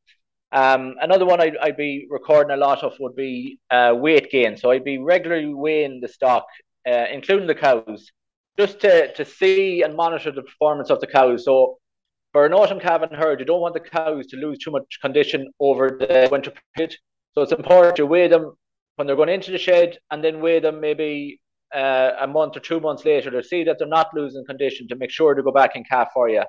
Um, 0.52 0.95
another 1.00 1.26
one 1.26 1.40
I'd, 1.40 1.56
I'd 1.56 1.76
be 1.76 2.06
recording 2.09 2.52
a 2.52 2.56
lot 2.56 2.85
of 2.85 2.95
would 3.00 3.16
be 3.16 3.59
uh, 3.71 3.95
weight 3.97 4.30
gain. 4.30 4.56
So 4.56 4.71
I'd 4.71 4.85
be 4.85 4.99
regularly 4.99 5.52
weighing 5.52 6.00
the 6.00 6.09
stock 6.09 6.47
uh, 6.87 7.06
including 7.12 7.47
the 7.47 7.54
cows, 7.54 8.11
just 8.59 8.80
to, 8.80 9.12
to 9.14 9.25
see 9.25 9.83
and 9.83 9.97
monitor 9.97 10.30
the 10.30 10.42
performance 10.42 10.90
of 10.90 11.00
the 11.00 11.06
cows. 11.06 11.45
So 11.45 11.78
for 12.36 12.44
an 12.44 12.52
autumn 12.52 12.78
calving 12.78 13.08
herd, 13.16 13.40
you 13.40 13.46
don't 13.46 13.62
want 13.62 13.72
the 13.72 13.80
cows 13.80 14.26
to 14.26 14.36
lose 14.36 14.58
too 14.58 14.70
much 14.70 14.98
condition 15.00 15.50
over 15.58 15.96
the 15.98 16.28
winter 16.30 16.52
period. 16.74 16.94
So 17.32 17.40
it's 17.40 17.50
important 17.50 17.96
to 17.96 18.04
weigh 18.04 18.28
them 18.28 18.52
when 18.96 19.06
they're 19.06 19.16
going 19.16 19.30
into 19.30 19.52
the 19.52 19.56
shed 19.56 19.96
and 20.10 20.22
then 20.22 20.42
weigh 20.42 20.60
them 20.60 20.78
maybe 20.78 21.40
uh, 21.74 22.10
a 22.20 22.26
month 22.26 22.54
or 22.54 22.60
two 22.60 22.78
months 22.78 23.06
later 23.06 23.30
to 23.30 23.42
see 23.42 23.64
that 23.64 23.78
they're 23.78 23.88
not 23.88 24.08
losing 24.12 24.44
condition 24.44 24.86
to 24.88 24.96
make 24.96 25.10
sure 25.10 25.32
to 25.32 25.42
go 25.42 25.50
back 25.50 25.76
and 25.76 25.88
calf 25.88 26.08
for 26.12 26.28
you. 26.28 26.42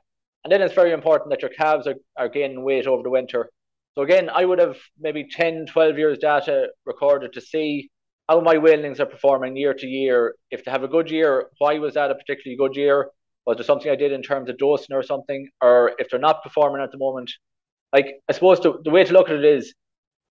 And 0.44 0.52
then 0.52 0.62
it's 0.62 0.76
very 0.76 0.92
important 0.92 1.30
that 1.30 1.42
your 1.42 1.52
calves 1.52 1.88
are, 1.88 1.96
are 2.18 2.28
gaining 2.28 2.66
weight 2.66 2.86
over 2.86 3.02
the 3.02 3.10
winter. 3.10 3.50
So 3.96 4.02
again, 4.02 4.30
I 4.30 4.44
would 4.44 4.60
have 4.60 4.76
maybe 5.00 5.26
10, 5.32 5.68
12 5.68 5.98
years 5.98 6.18
data 6.18 6.68
recorded 6.86 7.32
to 7.32 7.40
see 7.40 7.90
how 8.28 8.42
my 8.42 8.56
weanlings 8.56 9.00
are 9.00 9.06
performing 9.06 9.56
year 9.56 9.74
to 9.74 9.88
year. 9.88 10.36
If 10.52 10.66
they 10.66 10.72
have 10.72 10.84
a 10.84 10.90
good 10.90 11.10
year, 11.10 11.48
why 11.60 11.80
was 11.80 11.94
that 11.94 12.12
a 12.12 12.16
particularly 12.16 12.58
good 12.58 12.76
year? 12.76 13.12
Was 13.48 13.58
there 13.58 13.64
something 13.64 13.90
I 13.90 13.96
did 13.96 14.12
in 14.12 14.22
terms 14.22 14.50
of 14.50 14.58
dosing 14.58 14.94
or 14.94 15.02
something? 15.02 15.50
Or 15.62 15.94
if 16.00 16.10
they're 16.10 16.20
not 16.20 16.44
performing 16.44 16.82
at 16.82 16.92
the 16.92 16.98
moment, 16.98 17.32
like 17.94 18.08
I 18.30 18.34
suppose 18.34 18.60
the, 18.60 18.74
the 18.84 18.92
way 18.92 19.06
to 19.06 19.14
look 19.14 19.30
at 19.30 19.38
it 19.38 19.46
is 19.46 19.74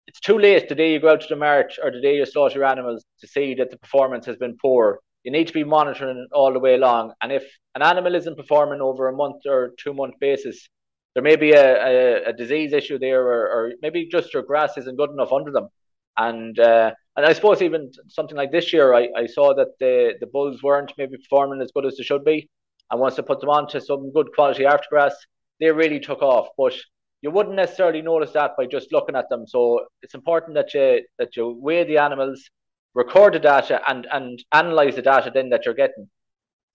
it's 0.05 0.19
too 0.19 0.37
late 0.37 0.69
the 0.69 0.75
day 0.75 0.93
you 0.93 0.99
go 0.99 1.09
out 1.09 1.21
to 1.21 1.27
the 1.27 1.35
mart 1.35 1.73
or 1.83 1.91
the 1.91 1.99
day 1.99 2.15
you 2.15 2.25
slaughter 2.25 2.59
your 2.59 2.65
animals 2.65 3.03
to 3.21 3.27
see 3.27 3.55
that 3.55 3.71
the 3.71 3.77
performance 3.77 4.25
has 4.27 4.37
been 4.37 4.55
poor. 4.61 4.99
You 5.23 5.31
need 5.31 5.47
to 5.47 5.53
be 5.53 5.63
monitoring 5.63 6.17
it 6.17 6.29
all 6.31 6.53
the 6.53 6.59
way 6.59 6.75
along. 6.75 7.13
And 7.21 7.31
if 7.31 7.43
an 7.73 7.81
animal 7.81 8.13
isn't 8.13 8.37
performing 8.37 8.81
over 8.81 9.07
a 9.07 9.13
month 9.13 9.41
or 9.47 9.73
two 9.79 9.93
month 9.93 10.13
basis, 10.21 10.69
there 11.15 11.23
may 11.23 11.35
be 11.35 11.51
a, 11.53 11.87
a, 11.87 12.29
a 12.29 12.33
disease 12.33 12.71
issue 12.71 12.99
there, 12.99 13.23
or, 13.25 13.47
or, 13.49 13.71
maybe 13.81 14.07
just 14.07 14.31
your 14.35 14.43
grass 14.43 14.77
isn't 14.77 14.97
good 14.97 15.09
enough 15.09 15.33
under 15.33 15.51
them. 15.51 15.67
And 16.15 16.57
uh, 16.59 16.91
and 17.15 17.25
I 17.25 17.33
suppose 17.33 17.63
even 17.63 17.91
something 18.07 18.37
like 18.37 18.51
this 18.51 18.71
year, 18.71 18.93
I, 18.93 19.09
I 19.17 19.25
saw 19.25 19.55
that 19.55 19.79
the, 19.79 20.13
the 20.19 20.27
Bulls 20.27 20.61
weren't 20.61 20.93
maybe 20.97 21.17
performing 21.17 21.59
as 21.61 21.71
good 21.71 21.87
as 21.87 21.97
they 21.97 22.03
should 22.03 22.23
be. 22.23 22.47
And 22.91 22.99
once 22.99 23.19
I 23.19 23.21
put 23.23 23.39
them 23.41 23.49
on 23.49 23.67
to 23.69 23.81
some 23.81 24.11
good 24.11 24.27
quality 24.33 24.63
aftergrass, 24.63 25.13
they 25.59 25.71
really 25.71 25.99
took 25.99 26.21
off. 26.21 26.47
But 26.57 26.73
you 27.21 27.31
wouldn't 27.31 27.55
necessarily 27.55 28.01
notice 28.01 28.31
that 28.31 28.51
by 28.57 28.65
just 28.65 28.91
looking 28.91 29.15
at 29.15 29.29
them. 29.29 29.45
So 29.47 29.85
it's 30.01 30.13
important 30.13 30.55
that 30.55 30.73
you 30.73 31.01
that 31.19 31.35
you 31.35 31.57
weigh 31.59 31.83
the 31.83 31.97
animals, 31.97 32.49
record 32.93 33.33
the 33.33 33.39
data, 33.39 33.81
and 33.87 34.07
and 34.11 34.43
analyze 34.51 34.95
the 34.95 35.01
data 35.01 35.31
then 35.33 35.49
that 35.49 35.65
you're 35.65 35.73
getting. 35.73 36.09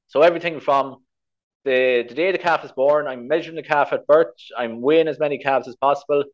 So 0.09 0.23
everything 0.23 0.61
from 0.61 0.99
the, 1.65 2.05
the 2.09 2.15
day 2.15 2.33
the 2.33 2.39
calf 2.39 2.65
is 2.65 2.73
born, 2.73 3.07
I'm 3.07 3.29
measuring 3.29 3.57
the 3.57 3.63
calf 3.63 3.93
at 3.93 4.07
birth, 4.07 4.35
I'm 4.59 4.81
weighing 4.81 5.09
as 5.09 5.19
many 5.19 5.39
calves 5.39 5.69
as 5.69 5.77
possible, 5.77 6.25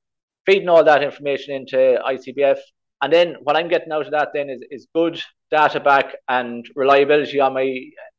feeding 0.46 0.68
all 0.68 0.82
that 0.82 1.02
information 1.02 1.54
into 1.54 1.76
ICBF, 1.76 2.58
and 3.02 3.12
then 3.12 3.36
what 3.42 3.56
I'm 3.56 3.68
getting 3.68 3.92
out 3.92 4.06
of 4.06 4.12
that 4.12 4.30
then 4.34 4.50
is, 4.50 4.62
is 4.70 4.88
good 4.94 5.20
data 5.50 5.80
back 5.80 6.16
and 6.28 6.66
reliability 6.74 7.40
on 7.40 7.54
my 7.54 7.78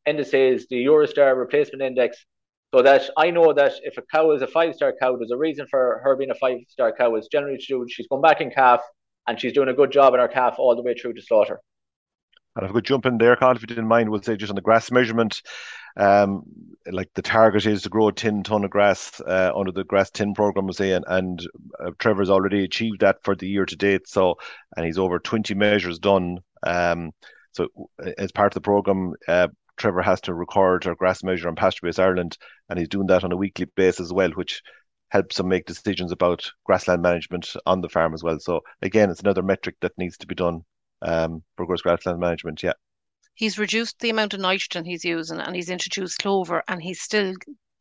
indices, 0.10 0.68
the 0.70 0.86
Eurostar 0.86 1.38
replacement 1.38 1.84
index, 1.84 2.26
so 2.74 2.82
that 2.82 3.10
I 3.18 3.32
know 3.32 3.54
that 3.54 3.74
if 3.84 3.98
a 3.98 4.02
cow 4.02 4.32
is 4.32 4.42
a 4.42 4.48
five 4.48 4.76
star 4.76 4.94
cow, 5.00 5.16
there's 5.16 5.32
a 5.32 5.38
reason 5.38 5.66
for 5.70 6.02
her 6.04 6.16
being 6.16 6.32
a 6.32 6.36
five 6.36 6.60
star 6.68 6.94
cow. 6.96 7.16
It's 7.16 7.28
generally 7.28 7.58
to 7.58 7.66
do 7.66 7.86
she's 7.90 8.08
going 8.08 8.22
back 8.22 8.42
in 8.42 8.52
calf 8.52 8.82
and 9.28 9.40
she's 9.40 9.54
doing 9.54 9.70
a 9.70 9.74
good 9.74 9.92
job 9.92 10.14
in 10.14 10.20
her 10.20 10.28
calf 10.28 10.56
all 10.58 10.76
the 10.76 10.82
way 10.82 10.94
through 10.94 11.14
to 11.14 11.22
slaughter. 11.22 11.60
And 12.56 12.66
if 12.66 12.72
I 12.72 12.74
could 12.74 12.86
jump 12.86 13.06
in 13.06 13.18
there, 13.18 13.36
Cathal, 13.36 13.56
if 13.56 13.62
you 13.62 13.68
didn't 13.68 13.88
mind, 13.88 14.10
we'll 14.10 14.22
say 14.22 14.36
just 14.36 14.50
on 14.50 14.56
the 14.56 14.62
grass 14.62 14.92
measurement, 14.92 15.42
um, 15.98 16.44
like 16.92 17.10
the 17.14 17.22
target 17.22 17.66
is 17.66 17.84
to 17.84 17.90
grow 17.90 18.12
10 18.12 18.44
ton 18.44 18.64
of 18.64 18.72
grass 18.72 19.22
uh, 19.22 19.52
under 19.56 19.72
the 19.72 19.84
grass 19.84 20.10
10 20.10 20.34
program, 20.34 20.66
we'll 20.66 20.74
say, 20.74 20.94
and, 20.94 21.06
and 21.08 21.48
uh, 21.80 21.92
Trevor's 22.00 22.30
already 22.30 22.64
achieved 22.64 23.02
that 23.02 23.24
for 23.24 23.36
the 23.36 23.48
year 23.48 23.66
to 23.66 23.76
date. 23.76 24.08
So, 24.08 24.36
and 24.76 24.86
he's 24.86 24.98
over 24.98 25.20
20 25.20 25.54
measures 25.54 26.00
done. 26.00 26.40
Um, 26.66 27.12
so, 27.52 27.68
as 28.18 28.32
part 28.32 28.52
of 28.52 28.56
the 28.56 28.62
program, 28.62 29.14
uh, 29.28 29.48
Trevor 29.80 30.02
has 30.02 30.22
to 30.22 30.34
record 30.34 30.86
our 30.86 30.96
grass 30.96 31.24
measure 31.24 31.48
on 31.48 31.56
PastureBase 31.56 32.00
Ireland, 32.00 32.38
and 32.70 32.78
he's 32.78 32.90
doing 32.90 33.08
that 33.08 33.24
on 33.24 33.32
a 33.32 33.38
weekly 33.38 33.66
basis 33.76 34.02
as 34.02 34.14
well, 34.14 34.30
which 34.32 34.62
helps 35.10 35.40
him 35.40 35.48
make 35.48 35.66
decisions 35.66 36.12
about 36.12 36.52
grassland 36.66 37.02
management 37.02 37.56
on 37.66 37.82
the 37.82 37.90
farm 37.90 38.14
as 38.14 38.22
well. 38.22 38.40
So, 38.40 38.62
again, 38.82 39.10
it's 39.10 39.22
another 39.22 39.42
metric 39.42 39.78
that 39.82 39.98
needs 39.98 40.18
to 40.18 40.28
be 40.28 40.36
done 40.36 40.62
um, 41.02 41.44
for 41.56 41.66
grassland 41.66 42.20
management. 42.20 42.62
Yeah. 42.62 42.74
He's 43.34 43.58
reduced 43.58 44.00
the 44.00 44.10
amount 44.10 44.34
of 44.34 44.42
nitrogen 44.42 44.86
he's 44.86 45.06
using 45.06 45.40
and 45.40 45.56
he's 45.56 45.70
introduced 45.70 46.20
clover 46.20 46.62
and 46.68 46.82
he's 46.82 47.02
still 47.02 47.34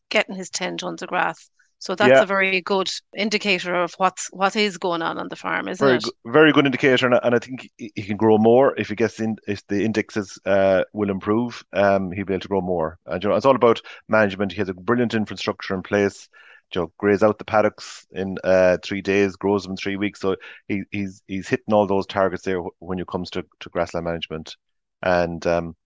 getting 0.09 0.37
his 0.37 0.51
10 0.51 0.79
tons 0.79 1.03
of 1.03 1.09
grass. 1.09 1.51
So 1.81 1.95
that's 1.95 2.11
yeah. 2.11 2.23
a 2.23 2.27
very 2.27 2.61
good 2.61 2.91
indicator 3.17 3.75
of 3.75 3.95
what's 3.99 4.29
what 4.33 4.57
is 4.57 4.79
going 4.79 5.03
on 5.03 5.19
on 5.19 5.29
the 5.29 5.37
farm, 5.37 5.69
isn't 5.69 5.85
very 5.85 5.99
it? 5.99 6.03
Go- 6.03 6.11
very 6.27 6.53
good 6.53 6.67
indicator, 6.67 7.07
and, 7.07 7.21
and 7.23 7.35
I 7.35 7.39
think 7.39 7.71
he 7.77 8.03
can 8.03 8.17
grow 8.17 8.37
more 8.37 8.75
if 8.77 8.89
he 8.89 8.97
gets 8.97 9.21
in. 9.21 9.37
If 9.47 9.67
the 9.69 9.85
indexes 9.85 10.39
uh, 10.45 10.85
will 10.93 11.11
improve, 11.11 11.65
um, 11.73 12.11
he'll 12.11 12.25
be 12.25 12.35
able 12.35 12.41
to 12.41 12.49
grow 12.49 12.61
more. 12.61 12.99
And 13.07 13.23
you 13.23 13.31
know, 13.31 13.37
it's 13.37 13.47
all 13.47 13.57
about 13.57 13.81
management. 14.09 14.53
He 14.53 14.59
has 14.59 14.69
a 14.69 14.75
brilliant 14.75 15.15
infrastructure 15.15 15.75
in 15.75 15.83
place. 15.83 16.29
You 16.75 16.83
know, 16.83 16.93
graze 16.99 17.23
out 17.23 17.39
the 17.39 17.45
paddocks 17.45 18.07
in 18.11 18.37
uh, 18.45 18.79
three 18.85 19.01
days, 19.01 19.37
grows 19.37 19.63
them 19.63 19.73
in 19.73 19.77
three 19.77 19.97
weeks. 19.97 20.21
So 20.21 20.37
he, 20.67 20.83
he's 20.91 21.23
he's 21.27 21.49
hitting 21.49 21.73
all 21.73 21.87
those 21.87 22.07
targets 22.07 22.43
there 22.43 22.61
when 22.81 22.99
it 22.99 23.07
comes 23.07 23.31
to, 23.31 23.45
to 23.61 23.71
grassland 23.71 24.05
management 24.05 24.57
and 25.03 25.47
um, 25.47 25.77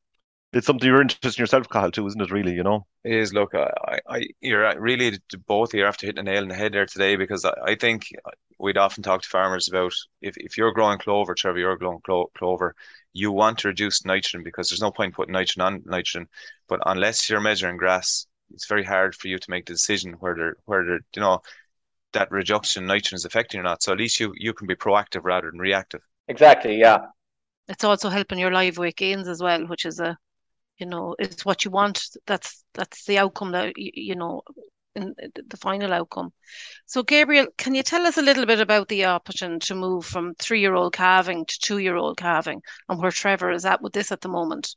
it's 0.53 0.67
something 0.67 0.87
you're 0.87 1.01
interested 1.01 1.39
in 1.39 1.43
yourself, 1.43 1.69
Cathal, 1.69 1.91
too, 1.91 2.07
isn't 2.07 2.21
it? 2.21 2.31
Really, 2.31 2.53
you 2.53 2.63
know. 2.63 2.87
It 3.05 3.15
is. 3.15 3.33
Look, 3.33 3.55
I, 3.55 4.01
I, 4.09 4.27
you're 4.41 4.67
uh, 4.67 4.75
really 4.77 5.19
both. 5.47 5.73
You're 5.73 5.89
after 5.89 6.07
hitting 6.07 6.21
a 6.21 6.31
nail 6.31 6.43
in 6.43 6.49
the 6.49 6.55
head 6.55 6.73
there 6.73 6.87
today 6.87 7.17
because 7.17 7.45
I, 7.45 7.55
I 7.65 7.75
think 7.75 8.09
we'd 8.59 8.77
often 8.77 9.03
talk 9.03 9.23
to 9.23 9.29
farmers 9.29 9.69
about 9.69 9.93
if, 10.21 10.37
if 10.37 10.59
you're 10.59 10.73
growing 10.73 10.99
clover, 10.99 11.35
Trevor, 11.35 11.59
you're 11.59 11.77
growing 11.77 12.01
clo- 12.05 12.31
clover, 12.37 12.75
you 13.13 13.33
want 13.33 13.59
to 13.59 13.69
reduce 13.69 14.05
nitrogen 14.05 14.43
because 14.43 14.69
there's 14.69 14.83
no 14.83 14.91
point 14.91 15.15
putting 15.15 15.33
nitrogen 15.33 15.63
on 15.63 15.83
nitrogen. 15.87 16.29
But 16.69 16.81
unless 16.87 17.31
you're 17.31 17.41
measuring 17.41 17.79
grass, 17.79 18.27
it's 18.53 18.67
very 18.67 18.85
hard 18.85 19.15
for 19.15 19.29
you 19.29 19.39
to 19.39 19.51
make 19.51 19.67
the 19.67 19.73
decision 19.73 20.13
whether 20.21 20.57
whether 20.67 21.01
you 21.17 21.23
know 21.23 21.41
that 22.13 22.31
reduction 22.31 22.83
in 22.83 22.89
nitrogen 22.89 23.17
is 23.17 23.25
affecting 23.25 23.59
or 23.59 23.63
not. 23.63 23.83
So 23.83 23.93
at 23.93 23.99
least 23.99 24.21
you 24.21 24.33
you 24.37 24.53
can 24.53 24.67
be 24.67 24.75
proactive 24.75 25.23
rather 25.25 25.51
than 25.51 25.59
reactive. 25.59 26.03
Exactly. 26.29 26.79
Yeah 26.79 26.99
it's 27.69 27.85
also 27.85 28.09
helping 28.09 28.39
your 28.39 28.51
live 28.51 28.77
weight 28.79 28.97
gains 28.97 29.29
as 29.29 29.41
well, 29.41 29.67
which 29.67 29.87
is 29.87 30.01
a 30.01 30.17
you 30.79 30.87
know, 30.87 31.15
is 31.19 31.45
what 31.45 31.65
you 31.65 31.71
want. 31.71 32.09
That's 32.27 32.65
that's 32.75 33.05
the 33.05 33.19
outcome 33.19 33.53
that 33.53 33.73
you, 33.77 34.15
know 34.15 34.43
in 34.95 35.15
the 35.49 35.57
final 35.57 35.93
outcome. 35.93 36.33
So, 36.87 37.03
Gabriel, 37.03 37.47
can 37.57 37.75
you 37.75 37.83
tell 37.83 38.07
us 38.07 38.19
a 38.19 38.23
little 38.23 38.47
bit 38.47 38.61
about 38.61 38.89
the 38.89 39.05
option 39.05 39.61
to 39.61 39.75
move 39.75 40.05
from 40.05 40.35
three-year-old 40.35 40.93
calving 40.93 41.47
to 41.47 41.59
two-year-old 41.61 42.19
calving, 42.19 42.63
and 42.89 43.01
where 43.01 43.11
Trevor 43.11 43.51
is 43.51 43.65
at 43.65 43.83
with 43.83 43.93
this 43.93 44.13
at 44.13 44.21
the 44.21 44.29
moment? 44.29 44.75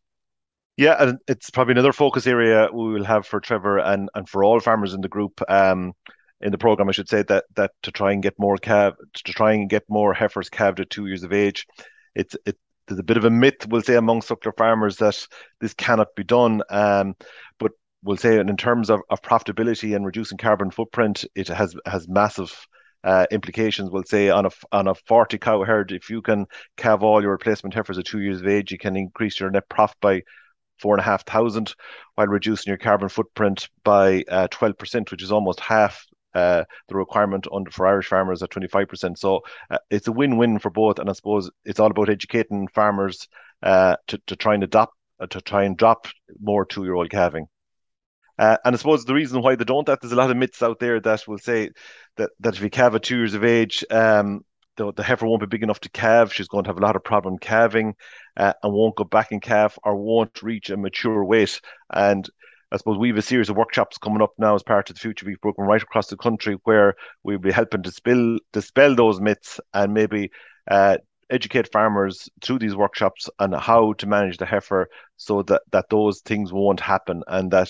Yeah, 0.78 0.96
and 1.00 1.20
it's 1.28 1.50
probably 1.50 1.74
another 1.74 1.94
focus 1.94 2.28
area 2.28 2.68
we 2.74 2.94
will 2.94 3.06
have 3.06 3.26
for 3.26 3.40
Trevor 3.40 3.80
and 3.80 4.10
and 4.14 4.28
for 4.28 4.44
all 4.44 4.60
farmers 4.60 4.94
in 4.94 5.02
the 5.02 5.10
group. 5.10 5.42
Um, 5.50 5.94
in 6.42 6.52
the 6.52 6.58
program, 6.58 6.90
I 6.90 6.92
should 6.92 7.10
say 7.10 7.24
that 7.24 7.46
that 7.56 7.72
to 7.84 7.92
try 7.92 8.12
and 8.12 8.22
get 8.22 8.38
more 8.38 8.58
calf 8.58 8.94
to 9.14 9.34
try 9.34 9.54
and 9.54 9.70
get 9.70 9.84
more 9.90 10.14
heifers 10.14 10.50
calved 10.50 10.80
at 10.82 10.90
two 10.90 11.08
years 11.08 11.24
of 11.24 11.32
age. 11.32 11.66
It's 12.14 12.36
it 12.46 12.58
there's 12.88 13.00
a 13.00 13.04
bit 13.04 13.18
of 13.18 13.26
a 13.26 13.30
myth, 13.30 13.68
we'll 13.68 13.82
say, 13.82 13.96
among 13.96 14.22
suckler 14.22 14.56
farmers 14.58 14.98
that 14.98 15.28
this 15.60 15.74
cannot 15.74 16.16
be 16.16 16.24
done. 16.24 16.62
Um, 16.70 17.16
but 17.60 17.72
we'll 18.04 18.18
say 18.18 18.38
in 18.38 18.58
terms 18.58 18.90
of, 18.90 19.02
of 19.10 19.22
profitability 19.22 19.96
and 19.96 20.06
reducing 20.06 20.38
carbon 20.38 20.72
footprint, 20.72 21.26
it 21.36 21.48
has 21.48 21.76
has 21.86 22.08
massive 22.08 22.68
uh, 23.04 23.26
implications. 23.32 23.90
We'll 23.90 24.04
say 24.04 24.30
on 24.30 24.46
a 24.46 24.50
on 24.72 24.88
a 24.88 24.96
forty 24.96 25.38
cow 25.38 25.64
herd, 25.64 25.92
if 25.92 26.10
you 26.10 26.22
can 26.22 26.46
calve 26.78 27.04
all 27.04 27.22
your 27.22 27.32
replacement 27.32 27.74
heifers 27.74 27.98
at 27.98 28.06
two 28.06 28.22
years 28.22 28.42
of 28.42 28.48
age, 28.48 28.72
you 28.72 28.78
can 28.78 28.96
increase 28.96 29.40
your 29.40 29.52
net 29.52 29.68
profit 29.70 29.98
by 30.02 30.22
four 30.80 30.94
and 30.94 31.02
a 31.02 31.06
half 31.06 31.26
thousand, 31.26 31.74
while 32.16 32.28
reducing 32.28 32.70
your 32.70 32.78
carbon 32.78 33.10
footprint 33.10 33.70
by 33.84 34.24
uh, 34.30 34.48
twelve 34.52 34.74
uh, 34.74 34.76
percent, 34.76 35.12
which 35.12 35.24
is 35.24 35.32
almost 35.32 35.60
half 35.60 36.06
uh, 36.36 36.66
the 36.88 36.96
requirement 36.96 37.48
under 37.52 37.72
for 37.72 37.88
Irish 37.88 38.08
farmers 38.08 38.44
at 38.44 38.52
25%. 38.52 39.18
So 39.18 39.42
uh, 39.72 39.78
it's 39.90 40.08
a 40.08 40.12
win-win 40.12 40.60
for 40.60 40.70
both, 40.70 41.00
and 41.00 41.10
I 41.10 41.14
suppose 41.14 41.50
it's 41.64 41.80
all 41.80 41.92
about 41.92 42.10
educating 42.10 42.68
farmers 42.68 43.28
uh, 43.64 43.96
to 44.08 44.22
to 44.28 44.36
try 44.36 44.54
and 44.54 44.64
adopt 44.64 44.94
uh, 45.20 45.28
to 45.28 45.42
try 45.42 45.64
and 45.64 45.78
drop 45.78 46.08
more 46.40 46.66
two-year-old 46.66 47.10
calving. 47.10 47.48
Uh, 48.38 48.58
and 48.66 48.76
I 48.76 48.78
suppose 48.78 49.06
the 49.06 49.14
reason 49.14 49.42
why 49.42 49.56
they 49.56 49.64
don't 49.64 49.88
that 49.88 50.02
there's 50.02 50.12
a 50.12 50.18
lot 50.18 50.30
of 50.30 50.36
myths 50.36 50.62
out 50.62 50.80
there 50.80 51.00
that 51.00 51.28
will 51.28 51.38
say 51.38 51.70
that 52.18 52.32
that 52.42 52.56
if 52.56 52.62
you 52.62 52.70
calve 52.70 52.96
at 52.96 53.04
two 53.04 53.18
years 53.18 53.34
of 53.34 53.46
age, 53.46 53.86
um, 53.90 54.42
the, 54.78 54.92
the 54.94 55.04
heifer 55.04 55.26
won't 55.26 55.40
be 55.40 55.48
big 55.48 55.64
enough 55.64 55.80
to 55.82 55.90
calve. 55.90 56.34
She's 56.34 56.50
going 56.50 56.66
to 56.66 56.70
have 56.70 56.78
a 56.78 56.82
lot 56.82 56.96
of 56.96 57.04
problem 57.04 57.38
calving 57.38 57.96
uh, 58.36 58.54
and 58.62 58.74
won't 58.74 58.98
go 58.98 59.06
back 59.06 59.32
in 59.32 59.40
calf 59.40 59.80
or 59.84 59.96
won't 59.96 60.44
reach 60.44 60.70
a 60.70 60.78
mature 60.78 61.24
weight. 61.24 61.62
And 61.94 62.30
I 62.72 62.78
suppose 62.78 62.98
we 62.98 63.10
have 63.10 63.18
a 63.18 63.22
series 63.22 63.50
of 63.50 63.58
workshops 63.58 63.98
coming 63.98 64.22
up 64.22 64.34
now 64.38 64.56
as 64.56 64.64
part 64.64 64.90
of 64.90 64.96
the 64.96 65.00
Future. 65.00 65.26
Beef 65.26 65.40
program 65.42 65.68
right 65.68 65.82
across 65.82 66.08
the 66.08 66.18
country 66.18 66.58
where 66.64 66.96
we'll 67.24 67.38
be 67.38 67.52
helping 67.52 67.84
to 67.84 67.90
dispel, 67.90 68.38
dispel 68.54 68.96
those 68.96 69.22
myths 69.22 69.60
and 69.74 69.94
maybe 69.94 70.32
uh, 70.70 70.98
educate 71.30 71.72
farmers 71.72 72.30
through 72.44 72.60
these 72.60 72.76
workshops 72.76 73.30
on 73.40 73.52
how 73.52 73.94
to 73.94 74.08
manage 74.08 74.38
the 74.38 74.46
heifer 74.46 74.88
so 75.18 75.44
that, 75.44 75.62
that 75.72 75.90
those 75.90 76.22
things 76.22 76.52
won't 76.52 76.80
happen 76.80 77.24
and 77.28 77.52
that 77.52 77.70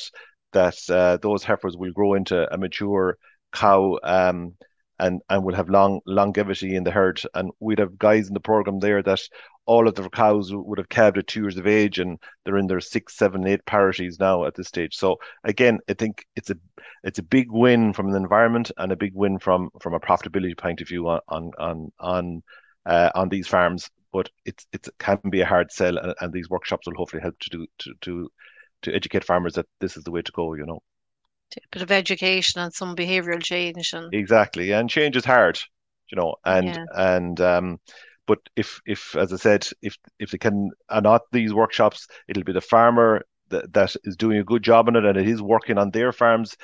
that 0.53 0.77
uh, 0.89 1.17
those 1.21 1.43
heifers 1.43 1.75
will 1.75 1.91
grow 1.91 2.13
into 2.13 2.51
a 2.53 2.57
mature 2.57 3.17
cow 3.51 3.99
um, 4.03 4.53
and 4.99 5.21
and 5.29 5.43
will 5.43 5.55
have 5.55 5.69
long 5.69 6.01
longevity 6.05 6.75
in 6.75 6.83
the 6.83 6.91
herd. 6.91 7.21
And 7.33 7.51
we'd 7.59 7.79
have 7.79 7.97
guys 7.97 8.27
in 8.27 8.33
the 8.33 8.39
program 8.39 8.79
there 8.79 9.01
that 9.03 9.21
all 9.65 9.87
of 9.87 9.95
the 9.95 10.09
cows 10.09 10.53
would 10.53 10.77
have 10.77 10.89
calved 10.89 11.17
at 11.17 11.27
two 11.27 11.41
years 11.41 11.57
of 11.57 11.67
age, 11.67 11.99
and 11.99 12.19
they're 12.43 12.57
in 12.57 12.67
their 12.67 12.79
six, 12.79 13.17
seven, 13.17 13.47
eight 13.47 13.65
parities 13.65 14.19
now 14.19 14.45
at 14.45 14.55
this 14.55 14.67
stage. 14.67 14.95
So 14.95 15.17
again, 15.43 15.79
I 15.89 15.93
think 15.93 16.25
it's 16.35 16.49
a 16.49 16.55
it's 17.03 17.19
a 17.19 17.23
big 17.23 17.51
win 17.51 17.93
from 17.93 18.11
the 18.11 18.17
environment 18.17 18.71
and 18.77 18.91
a 18.91 18.97
big 18.97 19.13
win 19.15 19.39
from 19.39 19.69
from 19.81 19.93
a 19.93 19.99
profitability 19.99 20.57
point 20.57 20.81
of 20.81 20.87
view 20.87 21.07
on 21.07 21.21
on 21.27 21.51
on 21.57 21.91
on, 21.99 22.43
uh, 22.85 23.09
on 23.15 23.29
these 23.29 23.47
farms. 23.47 23.89
But 24.13 24.29
it's 24.45 24.65
it 24.71 24.87
can 24.99 25.19
be 25.29 25.41
a 25.41 25.45
hard 25.45 25.71
sell, 25.71 25.97
and, 25.97 26.13
and 26.21 26.31
these 26.33 26.49
workshops 26.49 26.87
will 26.87 26.95
hopefully 26.95 27.21
help 27.21 27.37
to 27.39 27.49
do 27.49 27.67
to 27.79 27.93
to 28.01 28.29
to 28.83 28.93
educate 28.93 29.23
farmers 29.23 29.55
that 29.55 29.67
this 29.81 29.97
is 29.97 30.03
the 30.03 30.11
way 30.11 30.21
to 30.21 30.31
go. 30.31 30.53
You 30.53 30.65
know 30.65 30.81
a 31.57 31.61
bit 31.71 31.81
of 31.81 31.91
education 31.91 32.61
and 32.61 32.73
some 32.73 32.95
behavioral 32.95 33.41
change 33.41 33.93
and 33.93 34.13
exactly 34.13 34.71
and 34.71 34.89
change 34.89 35.15
is 35.15 35.25
hard 35.25 35.59
you 36.11 36.15
know 36.15 36.35
and 36.45 36.67
yeah. 36.67 36.85
and 36.95 37.39
um 37.41 37.79
but 38.27 38.39
if 38.55 38.81
if 38.85 39.15
as 39.15 39.31
i 39.31 39.35
said 39.35 39.67
if 39.81 39.97
if 40.19 40.31
they 40.31 40.37
can 40.37 40.69
are 40.89 41.01
not 41.01 41.21
these 41.31 41.53
workshops 41.53 42.07
it'll 42.27 42.43
be 42.43 42.51
the 42.53 42.61
farmer 42.61 43.23
that, 43.49 43.71
that 43.73 43.95
is 44.03 44.17
doing 44.17 44.39
a 44.39 44.43
good 44.43 44.63
job 44.63 44.87
on 44.87 44.95
it 44.95 45.05
and 45.05 45.17
it 45.17 45.27
is 45.27 45.41
working 45.41 45.77
on 45.77 45.91
their 45.91 46.11
farms 46.11 46.55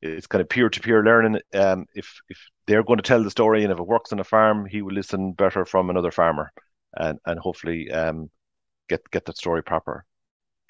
it's 0.00 0.28
kind 0.28 0.40
of 0.40 0.48
peer-to-peer 0.48 1.02
learning 1.02 1.40
um 1.54 1.84
if 1.94 2.20
if 2.28 2.38
they're 2.66 2.84
going 2.84 2.98
to 2.98 3.02
tell 3.02 3.22
the 3.22 3.30
story 3.30 3.64
and 3.64 3.72
if 3.72 3.78
it 3.78 3.86
works 3.86 4.12
on 4.12 4.20
a 4.20 4.24
farm 4.24 4.64
he 4.66 4.82
will 4.82 4.94
listen 4.94 5.32
better 5.32 5.64
from 5.64 5.90
another 5.90 6.10
farmer 6.10 6.52
and 6.96 7.18
and 7.26 7.38
hopefully 7.40 7.90
um 7.90 8.30
get 8.88 9.00
get 9.10 9.24
that 9.24 9.36
story 9.36 9.62
proper 9.62 10.04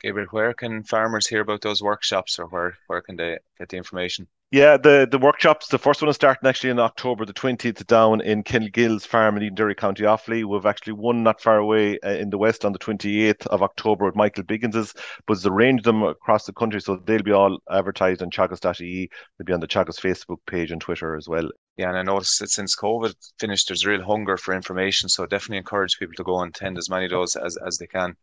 Gabriel, 0.01 0.29
where 0.31 0.55
can 0.55 0.83
farmers 0.85 1.27
hear 1.27 1.41
about 1.41 1.61
those 1.61 1.83
workshops 1.83 2.39
or 2.39 2.47
where, 2.47 2.77
where 2.87 3.01
can 3.01 3.17
they 3.17 3.39
get 3.59 3.69
the 3.69 3.77
information? 3.77 4.29
Yeah, 4.51 4.79
the, 4.79 5.07
the 5.11 5.19
workshops, 5.19 5.69
the 5.69 5.79
first 5.79 6.01
one 6.01 6.09
is 6.09 6.17
starting 6.17 6.49
actually 6.49 6.71
in 6.71 6.79
October 6.79 7.27
the 7.27 7.35
20th 7.35 7.87
down 7.87 8.23
in 8.23 8.43
Kilgill's 8.43 9.05
farm 9.05 9.37
in 9.37 9.55
Derry 9.55 9.75
County 9.75 10.05
Offaly. 10.05 10.43
We've 10.43 10.65
actually 10.65 10.95
one 10.95 11.23
not 11.23 11.43
far 11.43 11.59
away 11.59 11.99
uh, 11.99 12.13
in 12.13 12.31
the 12.31 12.39
west 12.39 12.65
on 12.65 12.73
the 12.73 12.79
28th 12.79 13.47
of 13.49 13.63
October 13.63 14.07
with 14.07 14.17
Michael 14.17 14.45
Biggins's, 14.45 14.95
but 15.27 15.35
there's 15.35 15.45
arranged 15.47 15.85
them 15.85 16.03
across 16.03 16.47
the 16.47 16.55
country, 16.55 16.81
so 16.81 16.97
they'll 16.97 17.23
be 17.23 17.33
all 17.33 17.59
advertised 17.71 18.23
on 18.23 18.31
teagasc.ie. 18.31 19.11
They'll 19.37 19.45
be 19.45 19.53
on 19.53 19.61
the 19.61 19.69
Teagasc 19.69 20.01
Facebook 20.01 20.39
page 20.47 20.71
and 20.71 20.81
Twitter 20.81 21.15
as 21.15 21.29
well. 21.29 21.51
Yeah, 21.77 21.91
and 21.91 21.99
I 21.99 22.03
noticed 22.03 22.41
that 22.41 22.49
since 22.49 22.75
COVID 22.75 23.15
finished, 23.39 23.69
there's 23.69 23.85
real 23.85 24.03
hunger 24.03 24.39
for 24.39 24.55
information, 24.55 25.11
so 25.11 25.27
definitely 25.27 25.59
encourage 25.59 25.99
people 25.99 26.15
to 26.17 26.25
go 26.25 26.41
and 26.41 26.57
attend 26.57 26.79
as 26.79 26.89
many 26.89 27.05
of 27.05 27.11
those 27.11 27.37
as, 27.37 27.59
as 27.67 27.77
they 27.77 27.87
can. 27.87 28.17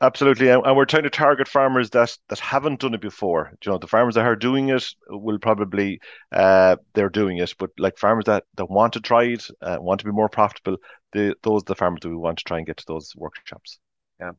Absolutely, 0.00 0.48
and, 0.48 0.62
we're 0.76 0.84
trying 0.84 1.02
to 1.02 1.10
target 1.10 1.48
farmers 1.48 1.90
that 1.90 2.16
that 2.28 2.38
haven't 2.38 2.80
done 2.80 2.94
it 2.94 3.00
before. 3.00 3.52
You 3.64 3.72
know, 3.72 3.78
the 3.78 3.86
farmers 3.88 4.14
that 4.14 4.24
are 4.24 4.36
doing 4.36 4.68
it 4.68 4.84
will 5.08 5.38
probably 5.38 6.00
uh, 6.32 6.76
they're 6.94 7.08
doing 7.08 7.38
it, 7.38 7.54
but 7.58 7.70
like 7.78 7.98
farmers 7.98 8.26
that 8.26 8.44
that 8.56 8.70
want 8.70 8.92
to 8.94 9.00
try 9.00 9.24
it, 9.24 9.44
uh, 9.62 9.78
want 9.80 10.00
to 10.00 10.06
be 10.06 10.12
more 10.12 10.28
profitable, 10.28 10.76
the, 11.12 11.34
those 11.42 11.62
are 11.62 11.66
the 11.66 11.74
farmers 11.74 12.00
that 12.02 12.08
we 12.08 12.16
want 12.16 12.38
to 12.38 12.44
try 12.44 12.58
and 12.58 12.66
get 12.66 12.76
to 12.76 12.84
those 12.86 13.12
workshops. 13.16 13.78
Yeah, 14.20 14.32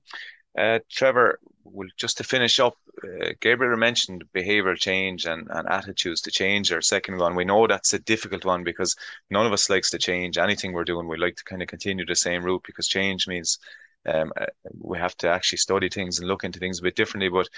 uh, 0.57 0.79
Trevor, 0.89 1.39
well, 1.65 1.89
just 1.97 2.17
to 2.17 2.23
finish 2.23 2.59
up, 2.59 2.77
uh, 3.03 3.31
Gabriel 3.41 3.77
mentioned 3.77 4.23
behavioural 4.33 4.77
change 4.77 5.25
and, 5.25 5.47
and 5.49 5.67
attitudes 5.67 6.21
to 6.21 6.31
change. 6.31 6.71
Our 6.71 6.81
second 6.81 7.17
one, 7.17 7.35
we 7.35 7.43
know 7.43 7.67
that's 7.67 7.93
a 7.93 7.99
difficult 7.99 8.45
one 8.45 8.63
because 8.63 8.95
none 9.29 9.45
of 9.45 9.51
us 9.53 9.69
likes 9.69 9.89
to 9.91 9.97
change 9.97 10.37
anything 10.37 10.71
we're 10.71 10.85
doing. 10.85 11.07
We 11.07 11.17
like 11.17 11.35
to 11.35 11.43
kind 11.43 11.61
of 11.61 11.67
continue 11.67 12.05
the 12.05 12.15
same 12.15 12.43
route 12.43 12.63
because 12.65 12.87
change 12.87 13.27
means 13.27 13.59
um, 14.05 14.31
uh, 14.39 14.45
we 14.79 14.97
have 14.97 15.15
to 15.17 15.29
actually 15.29 15.57
study 15.57 15.89
things 15.89 16.19
and 16.19 16.27
look 16.27 16.43
into 16.43 16.59
things 16.59 16.79
a 16.79 16.83
bit 16.83 16.95
differently. 16.95 17.29
But 17.29 17.49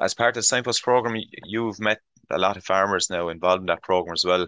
as 0.00 0.14
part 0.14 0.30
of 0.30 0.34
the 0.34 0.42
Signpost 0.42 0.82
program, 0.82 1.20
you've 1.44 1.80
met 1.80 2.00
a 2.30 2.38
lot 2.38 2.56
of 2.56 2.64
farmers 2.64 3.10
now 3.10 3.28
involved 3.28 3.62
in 3.62 3.66
that 3.66 3.82
program 3.82 4.14
as 4.14 4.24
well. 4.24 4.46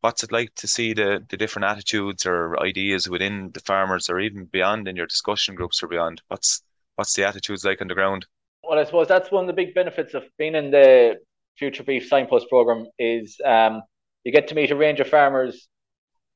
What's 0.00 0.24
it 0.24 0.32
like 0.32 0.54
to 0.56 0.66
see 0.66 0.94
the, 0.94 1.24
the 1.28 1.36
different 1.36 1.66
attitudes 1.66 2.26
or 2.26 2.60
ideas 2.60 3.08
within 3.08 3.50
the 3.52 3.60
farmers 3.60 4.10
or 4.10 4.18
even 4.18 4.46
beyond 4.46 4.88
in 4.88 4.96
your 4.96 5.06
discussion 5.06 5.54
groups 5.54 5.82
or 5.82 5.88
beyond? 5.88 6.22
What's 6.28 6.62
what's 6.96 7.14
the 7.14 7.24
attitudes 7.24 7.64
like 7.64 7.80
on 7.80 7.88
the 7.88 7.94
ground? 7.94 8.26
Well, 8.62 8.78
I 8.78 8.84
suppose 8.84 9.08
that's 9.08 9.30
one 9.30 9.44
of 9.44 9.46
the 9.48 9.52
big 9.52 9.74
benefits 9.74 10.14
of 10.14 10.24
being 10.38 10.54
in 10.54 10.70
the 10.70 11.18
Future 11.56 11.82
Beef 11.82 12.08
Signpost 12.08 12.48
program 12.48 12.86
is 12.98 13.40
um, 13.44 13.82
you 14.24 14.32
get 14.32 14.48
to 14.48 14.54
meet 14.54 14.70
a 14.70 14.76
range 14.76 15.00
of 15.00 15.08
farmers, 15.08 15.68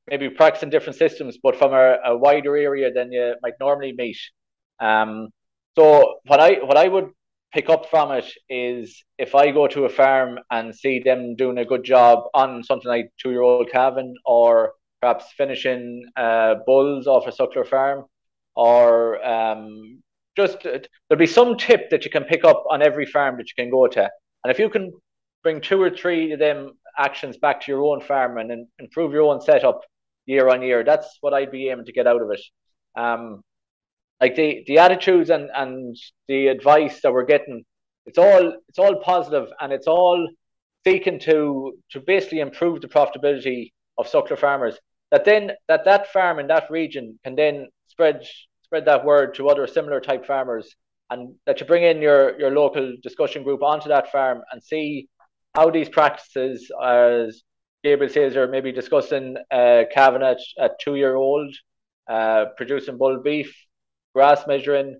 maybe 0.09 0.29
practicing 0.29 0.69
different 0.69 0.97
systems, 0.97 1.37
but 1.41 1.55
from 1.55 1.73
a, 1.73 1.97
a 2.05 2.17
wider 2.17 2.55
area 2.55 2.91
than 2.91 3.11
you 3.11 3.35
might 3.41 3.53
normally 3.59 3.93
meet. 3.93 4.17
Um, 4.79 5.29
so 5.77 6.15
what 6.25 6.39
I 6.39 6.53
what 6.63 6.77
I 6.77 6.87
would 6.87 7.09
pick 7.53 7.69
up 7.69 7.89
from 7.89 8.11
it 8.11 8.29
is 8.49 9.03
if 9.17 9.35
I 9.35 9.51
go 9.51 9.67
to 9.67 9.85
a 9.85 9.89
farm 9.89 10.39
and 10.51 10.75
see 10.75 10.99
them 10.99 11.35
doing 11.35 11.57
a 11.59 11.65
good 11.65 11.83
job 11.83 12.25
on 12.33 12.63
something 12.63 12.89
like 12.89 13.11
two 13.21 13.31
year 13.31 13.41
old 13.41 13.69
calving 13.71 14.15
or 14.25 14.73
perhaps 15.01 15.25
finishing 15.37 16.03
uh, 16.15 16.55
bulls 16.65 17.07
off 17.07 17.27
a 17.27 17.31
suckler 17.31 17.67
farm 17.67 18.05
or 18.55 19.23
um, 19.25 20.01
just 20.35 20.65
uh, 20.65 20.79
there'll 21.07 21.19
be 21.19 21.27
some 21.27 21.57
tip 21.57 21.89
that 21.89 22.03
you 22.05 22.11
can 22.11 22.23
pick 22.23 22.43
up 22.43 22.63
on 22.69 22.81
every 22.81 23.05
farm 23.05 23.37
that 23.37 23.47
you 23.49 23.63
can 23.63 23.69
go 23.71 23.87
to. 23.87 24.09
And 24.43 24.51
if 24.51 24.59
you 24.59 24.69
can 24.69 24.91
bring 25.43 25.61
two 25.61 25.81
or 25.81 25.89
three 25.89 26.31
of 26.31 26.39
them 26.39 26.73
actions 26.97 27.37
back 27.37 27.61
to 27.61 27.71
your 27.71 27.83
own 27.83 28.01
farm 28.01 28.37
and, 28.37 28.51
and 28.51 28.67
improve 28.79 29.13
your 29.13 29.23
own 29.23 29.41
setup 29.41 29.81
year 30.25 30.49
on 30.49 30.61
year, 30.61 30.83
that's 30.83 31.17
what 31.21 31.33
I'd 31.33 31.51
be 31.51 31.69
aiming 31.69 31.85
to 31.85 31.91
get 31.91 32.07
out 32.07 32.21
of 32.21 32.29
it. 32.31 32.41
Um, 32.99 33.41
like 34.21 34.35
the 34.35 34.63
the 34.67 34.79
attitudes 34.79 35.29
and 35.29 35.49
and 35.53 35.95
the 36.27 36.47
advice 36.47 37.01
that 37.01 37.13
we're 37.13 37.25
getting 37.25 37.63
it's 38.07 38.17
all 38.17 38.53
it's 38.69 38.79
all 38.79 38.95
positive 39.03 39.49
and 39.59 39.71
it's 39.71 39.85
all 39.87 40.27
seeking 40.85 41.19
to 41.19 41.73
to 41.91 41.99
basically 41.99 42.39
improve 42.39 42.81
the 42.81 42.87
profitability 42.87 43.71
of 43.97 44.07
suckler 44.07 44.39
farmers. 44.39 44.77
That 45.11 45.25
then 45.25 45.51
that 45.67 45.85
that 45.85 46.11
farm 46.11 46.39
in 46.39 46.47
that 46.47 46.71
region 46.71 47.19
can 47.23 47.35
then 47.35 47.67
spread 47.87 48.25
spread 48.63 48.85
that 48.85 49.05
word 49.05 49.35
to 49.35 49.49
other 49.49 49.67
similar 49.67 49.99
type 49.99 50.25
farmers 50.25 50.73
and 51.09 51.35
that 51.45 51.59
you 51.59 51.65
bring 51.65 51.83
in 51.83 52.01
your 52.01 52.39
your 52.39 52.51
local 52.51 52.93
discussion 53.03 53.43
group 53.43 53.61
onto 53.61 53.89
that 53.89 54.11
farm 54.11 54.41
and 54.51 54.63
see 54.63 55.09
how 55.55 55.69
these 55.69 55.89
practices 55.89 56.71
as 56.83 57.43
Gabriel 57.83 58.11
says 58.11 58.35
are 58.35 58.47
maybe 58.47 58.71
discussing 58.71 59.35
uh, 59.51 59.83
calving 59.93 60.23
at, 60.23 60.39
at 60.59 60.79
two 60.79 60.95
year 60.95 61.15
old 61.15 61.53
uh, 62.09 62.45
producing 62.55 62.97
bull 62.97 63.19
beef 63.21 63.53
grass 64.17 64.47
measuring, 64.47 64.99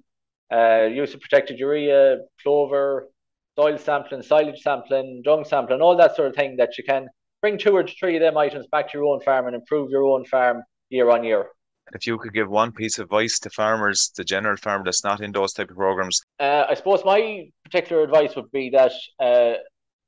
uh, 0.54 0.84
use 0.84 1.12
of 1.16 1.20
protected 1.20 1.58
urea, 1.58 2.20
clover, 2.44 3.10
soil 3.58 3.76
sampling, 3.80 4.22
silage 4.22 4.62
sampling, 4.62 5.24
dung 5.26 5.44
sampling, 5.44 5.82
all 5.82 5.98
that 5.98 6.16
sort 6.16 6.28
of 6.30 6.36
thing 6.36 6.56
that 6.56 6.78
you 6.78 6.84
can 6.84 7.08
bring 7.42 7.58
two 7.58 7.74
or 7.76 7.84
three 8.00 8.16
of 8.18 8.22
them 8.22 8.38
items 8.38 8.68
back 8.72 8.86
to 8.88 8.98
your 9.00 9.08
own 9.12 9.20
farm 9.22 9.48
and 9.48 9.56
improve 9.56 9.90
your 9.90 10.04
own 10.04 10.24
farm 10.26 10.62
year 10.90 11.10
on 11.10 11.24
year. 11.24 11.48
If 11.96 12.06
you 12.06 12.20
could 12.20 12.32
give 12.32 12.48
one 12.48 12.72
piece 12.72 13.00
of 13.00 13.06
advice 13.06 13.40
to 13.40 13.50
farmers, 13.50 14.12
the 14.16 14.24
general 14.24 14.58
farmer 14.58 14.86
that's 14.86 15.04
not 15.04 15.22
in 15.22 15.32
those 15.32 15.52
type 15.54 15.72
of 15.72 15.78
programs, 15.78 16.22
uh, 16.40 16.66
I 16.70 16.76
suppose 16.76 17.02
my 17.04 17.50
particular 17.64 18.04
advice 18.04 18.36
would 18.36 18.52
be 18.52 18.70
that 18.70 18.92
uh, 19.20 19.54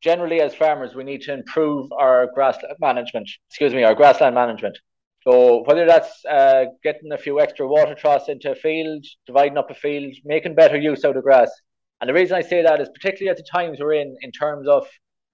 generally 0.02 0.40
as 0.40 0.54
farmers 0.54 0.94
we 0.94 1.04
need 1.04 1.22
to 1.22 1.34
improve 1.34 1.92
our 1.94 2.28
grass 2.36 2.58
management. 2.80 3.28
Excuse 3.50 3.74
me, 3.74 3.84
our 3.84 3.96
grassland 3.96 4.36
management. 4.36 4.78
So 5.22 5.64
whether 5.66 5.86
that's 5.86 6.24
uh, 6.26 6.66
getting 6.84 7.12
a 7.12 7.18
few 7.18 7.40
extra 7.40 7.68
water 7.68 7.94
troughs 7.94 8.30
into 8.30 8.52
a 8.52 8.56
field, 8.56 9.06
dividing 9.26 9.58
up 9.58 9.70
a 9.70 9.76
field, 9.76 10.16
making 10.24 10.56
better 10.56 10.78
use 10.78 11.04
out 11.04 11.18
of 11.18 11.24
grass. 11.24 11.52
And 12.00 12.10
the 12.10 12.14
reason 12.14 12.38
I 12.38 12.42
say 12.42 12.64
that 12.64 12.80
is 12.80 12.90
particularly 12.90 13.30
at 13.30 13.38
the 13.38 13.50
times 13.52 13.80
we're 13.80 13.94
in, 13.94 14.16
in 14.22 14.32
terms 14.32 14.68
of 14.68 14.88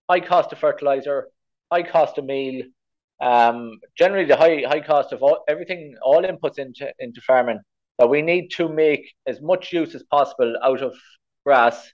high 0.09 0.21
cost 0.21 0.51
of 0.51 0.59
fertilizer, 0.59 1.27
high 1.71 1.83
cost 1.83 2.17
of 2.17 2.25
meal, 2.25 2.63
um, 3.21 3.79
generally 3.97 4.25
the 4.25 4.35
high 4.35 4.63
high 4.67 4.81
cost 4.81 5.13
of 5.13 5.21
all, 5.21 5.43
everything, 5.47 5.95
all 6.01 6.23
inputs 6.23 6.57
into 6.57 6.91
into 6.99 7.21
farming, 7.21 7.59
that 7.99 8.07
we 8.07 8.21
need 8.21 8.49
to 8.57 8.67
make 8.67 9.13
as 9.27 9.41
much 9.41 9.71
use 9.71 9.93
as 9.93 10.03
possible 10.03 10.55
out 10.63 10.81
of 10.81 10.95
grass, 11.45 11.93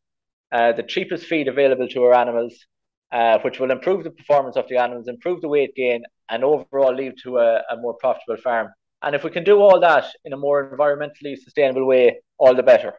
uh, 0.52 0.72
the 0.72 0.84
cheapest 0.84 1.26
feed 1.26 1.48
available 1.48 1.88
to 1.90 2.04
our 2.04 2.14
animals, 2.14 2.66
uh, 3.12 3.38
which 3.40 3.60
will 3.60 3.72
improve 3.72 4.04
the 4.04 4.12
performance 4.12 4.56
of 4.56 4.68
the 4.70 4.78
animals, 4.78 5.08
improve 5.08 5.42
the 5.42 5.50
weight 5.50 5.76
gain, 5.76 6.04
and 6.32 6.44
overall 6.44 6.96
lead 6.96 7.14
to 7.24 7.38
a, 7.38 7.62
a 7.70 7.78
more 7.78 7.94
profitable 7.96 8.42
farm. 8.42 8.70
And 9.04 9.16
if 9.16 9.24
we 9.24 9.30
can 9.32 9.44
do 9.44 9.60
all 9.60 9.80
that 9.80 10.06
in 10.26 10.34
a 10.34 10.38
more 10.38 10.76
environmentally 10.76 11.38
sustainable 11.38 11.86
way, 11.86 12.22
all 12.38 12.56
the 12.56 12.64
better. 12.64 12.94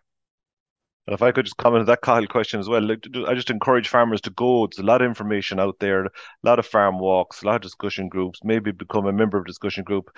And 1.07 1.15
if 1.15 1.23
I 1.23 1.33
could 1.33 1.47
just 1.47 1.57
comment 1.57 1.81
on 1.81 1.87
that 1.87 2.03
Kyle 2.03 2.27
question 2.27 2.61
as 2.61 2.69
well, 2.69 2.83
like, 2.83 3.05
I 3.27 3.35
just 3.35 3.51
encourage 3.51 3.89
farmers 3.89 4.21
to 4.23 4.31
go. 4.31 4.67
There's 4.67 4.79
a 4.79 4.87
lot 4.87 5.03
of 5.03 5.09
information 5.09 5.59
out 5.59 5.77
there, 5.81 6.05
a 6.05 6.11
lot 6.45 6.61
of 6.61 6.67
farm 6.67 7.01
walks, 7.01 7.43
a 7.43 7.47
lot 7.47 7.57
of 7.57 7.63
discussion 7.63 8.09
groups. 8.09 8.39
Maybe 8.45 8.71
become 8.71 9.07
a 9.07 9.13
member 9.13 9.39
of 9.39 9.45
a 9.45 9.49
discussion 9.49 9.83
group, 9.83 10.11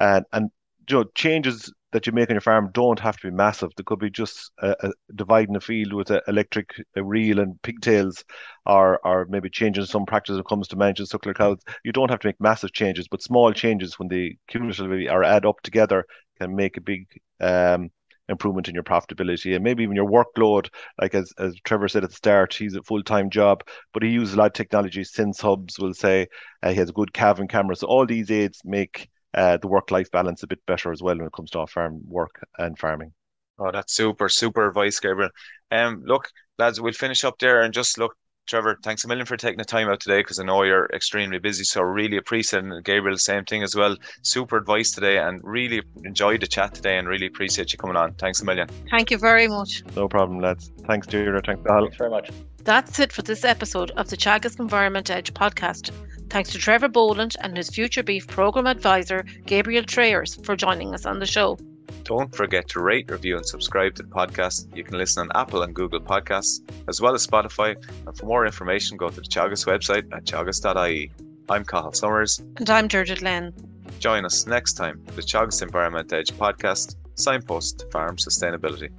and 0.00 0.24
and 0.32 0.50
you 0.88 0.96
know 0.96 1.04
changes 1.14 1.70
that 1.94 2.08
you 2.08 2.12
make 2.12 2.28
on 2.28 2.34
your 2.34 2.40
farm 2.40 2.70
don't 2.74 2.98
have 2.98 3.16
to 3.16 3.30
be 3.30 3.36
massive. 3.36 3.70
There 3.76 3.84
could 3.84 4.00
be 4.00 4.10
just 4.10 4.50
a, 4.58 4.90
dividing 5.14 5.54
a 5.54 5.60
field 5.60 5.92
with 5.92 6.10
an 6.10 6.22
electric 6.26 6.74
reel 6.96 7.38
and 7.38 7.62
pigtails, 7.62 8.24
or 8.66 8.98
or 9.06 9.26
maybe 9.30 9.48
changing 9.48 9.84
some 9.84 10.04
practice 10.04 10.32
when 10.32 10.40
it 10.40 10.48
comes 10.48 10.66
to 10.68 10.76
managing 10.76 11.06
suckler 11.06 11.36
cows. 11.36 11.60
You 11.84 11.92
don't 11.92 12.10
have 12.10 12.18
to 12.20 12.26
make 12.26 12.40
massive 12.40 12.72
changes, 12.72 13.06
but 13.06 13.22
small 13.22 13.52
changes 13.52 13.96
when 13.96 14.08
they 14.08 14.38
cumulatively 14.48 15.08
are 15.08 15.22
add 15.22 15.46
up 15.46 15.60
together 15.62 16.04
can 16.40 16.56
make 16.56 16.76
a 16.76 16.80
big 16.80 17.06
um, 17.40 17.90
improvement 18.28 18.66
in 18.68 18.74
your 18.74 18.82
profitability 18.82 19.54
and 19.54 19.62
maybe 19.62 19.84
even 19.84 19.94
your 19.94 20.10
workload. 20.10 20.68
Like 21.00 21.14
as, 21.14 21.32
as 21.38 21.54
Trevor 21.62 21.86
said 21.86 22.02
at 22.02 22.10
the 22.10 22.16
start, 22.16 22.54
he's 22.54 22.74
a 22.74 22.82
full 22.82 23.04
time 23.04 23.30
job, 23.30 23.62
but 23.92 24.02
he 24.02 24.08
uses 24.08 24.34
a 24.34 24.38
lot 24.38 24.46
of 24.46 24.52
technology. 24.54 25.04
Since 25.04 25.40
hubs 25.40 25.78
will 25.78 25.94
say 25.94 26.26
uh, 26.60 26.70
he 26.70 26.76
has 26.76 26.90
a 26.90 26.92
good 26.94 27.12
calving 27.12 27.46
camera. 27.46 27.76
So 27.76 27.86
all 27.86 28.04
these 28.04 28.32
aids 28.32 28.62
make 28.64 29.08
uh, 29.34 29.56
the 29.58 29.68
work 29.68 29.90
life 29.90 30.10
balance 30.10 30.42
a 30.42 30.46
bit 30.46 30.64
better 30.66 30.92
as 30.92 31.02
well 31.02 31.16
when 31.16 31.26
it 31.26 31.32
comes 31.32 31.50
to 31.50 31.60
off 31.60 31.72
farm 31.72 32.00
work 32.06 32.46
and 32.58 32.78
farming. 32.78 33.12
Oh, 33.58 33.70
that's 33.70 33.94
super, 33.94 34.28
super 34.28 34.68
advice, 34.68 34.98
Gabriel. 34.98 35.30
Um, 35.70 36.02
look, 36.04 36.28
lads, 36.58 36.80
we'll 36.80 36.92
finish 36.92 37.24
up 37.24 37.38
there 37.38 37.62
and 37.62 37.72
just 37.72 37.98
look 37.98 38.16
Trevor, 38.46 38.78
thanks 38.82 39.04
a 39.04 39.08
million 39.08 39.24
for 39.24 39.36
taking 39.36 39.58
the 39.58 39.64
time 39.64 39.88
out 39.88 40.00
today 40.00 40.20
because 40.20 40.38
I 40.38 40.44
know 40.44 40.62
you're 40.64 40.86
extremely 40.92 41.38
busy. 41.38 41.64
So 41.64 41.80
really 41.82 42.18
appreciate 42.18 42.64
it. 42.64 42.84
Gabriel, 42.84 43.16
same 43.16 43.44
thing 43.44 43.62
as 43.62 43.74
well. 43.74 43.96
Super 44.22 44.58
advice 44.58 44.90
today 44.90 45.18
and 45.18 45.40
really 45.42 45.82
enjoyed 46.04 46.42
the 46.42 46.46
chat 46.46 46.74
today 46.74 46.98
and 46.98 47.08
really 47.08 47.26
appreciate 47.26 47.72
you 47.72 47.78
coming 47.78 47.96
on. 47.96 48.12
Thanks 48.14 48.42
a 48.42 48.44
million. 48.44 48.68
Thank 48.90 49.10
you 49.10 49.18
very 49.18 49.48
much. 49.48 49.82
No 49.96 50.08
problem, 50.08 50.40
lads. 50.40 50.70
Thanks, 50.86 51.06
Deirdre. 51.06 51.40
Thanks, 51.44 51.62
Al. 51.70 51.82
Thanks 51.82 51.96
very 51.96 52.10
much. 52.10 52.30
That's 52.64 52.98
it 52.98 53.12
for 53.12 53.22
this 53.22 53.44
episode 53.44 53.90
of 53.92 54.08
the 54.08 54.16
Teagasc 54.16 54.58
Environment 54.58 55.10
Edge 55.10 55.32
podcast. 55.34 55.90
Thanks 56.30 56.50
to 56.52 56.58
Trevor 56.58 56.88
Boland 56.88 57.36
and 57.40 57.56
his 57.56 57.70
Future 57.70 58.02
Beef 58.02 58.26
Program 58.26 58.66
Advisor, 58.66 59.24
Gabriel 59.46 59.84
Trayers, 59.84 60.34
for 60.36 60.56
joining 60.56 60.94
us 60.94 61.06
on 61.06 61.18
the 61.18 61.26
show. 61.26 61.58
Don't 62.04 62.34
forget 62.36 62.68
to 62.68 62.80
rate, 62.80 63.10
review, 63.10 63.38
and 63.38 63.46
subscribe 63.46 63.94
to 63.94 64.02
the 64.02 64.08
podcast. 64.10 64.76
You 64.76 64.84
can 64.84 64.98
listen 64.98 65.22
on 65.22 65.40
Apple 65.40 65.62
and 65.62 65.74
Google 65.74 66.00
Podcasts, 66.00 66.60
as 66.86 67.00
well 67.00 67.14
as 67.14 67.26
Spotify. 67.26 67.76
And 68.06 68.14
for 68.14 68.26
more 68.26 68.44
information, 68.44 68.98
go 68.98 69.08
to 69.08 69.16
the 69.16 69.22
Teagasc 69.22 69.66
website 69.66 70.12
at 70.14 70.24
teagasc.ie. 70.24 71.10
I'm 71.48 71.64
Cathal 71.64 71.94
Summers. 71.94 72.42
And 72.58 72.68
I'm 72.68 72.88
Deirdre 72.88 73.16
Glenn. 73.16 73.54
Join 74.00 74.26
us 74.26 74.46
next 74.46 74.74
time 74.74 75.02
for 75.06 75.12
the 75.12 75.22
Teagasc 75.22 75.62
Environment 75.62 76.12
Edge 76.12 76.30
podcast, 76.32 76.96
signpost 77.14 77.78
to 77.78 77.86
farm 77.86 78.16
sustainability. 78.16 78.90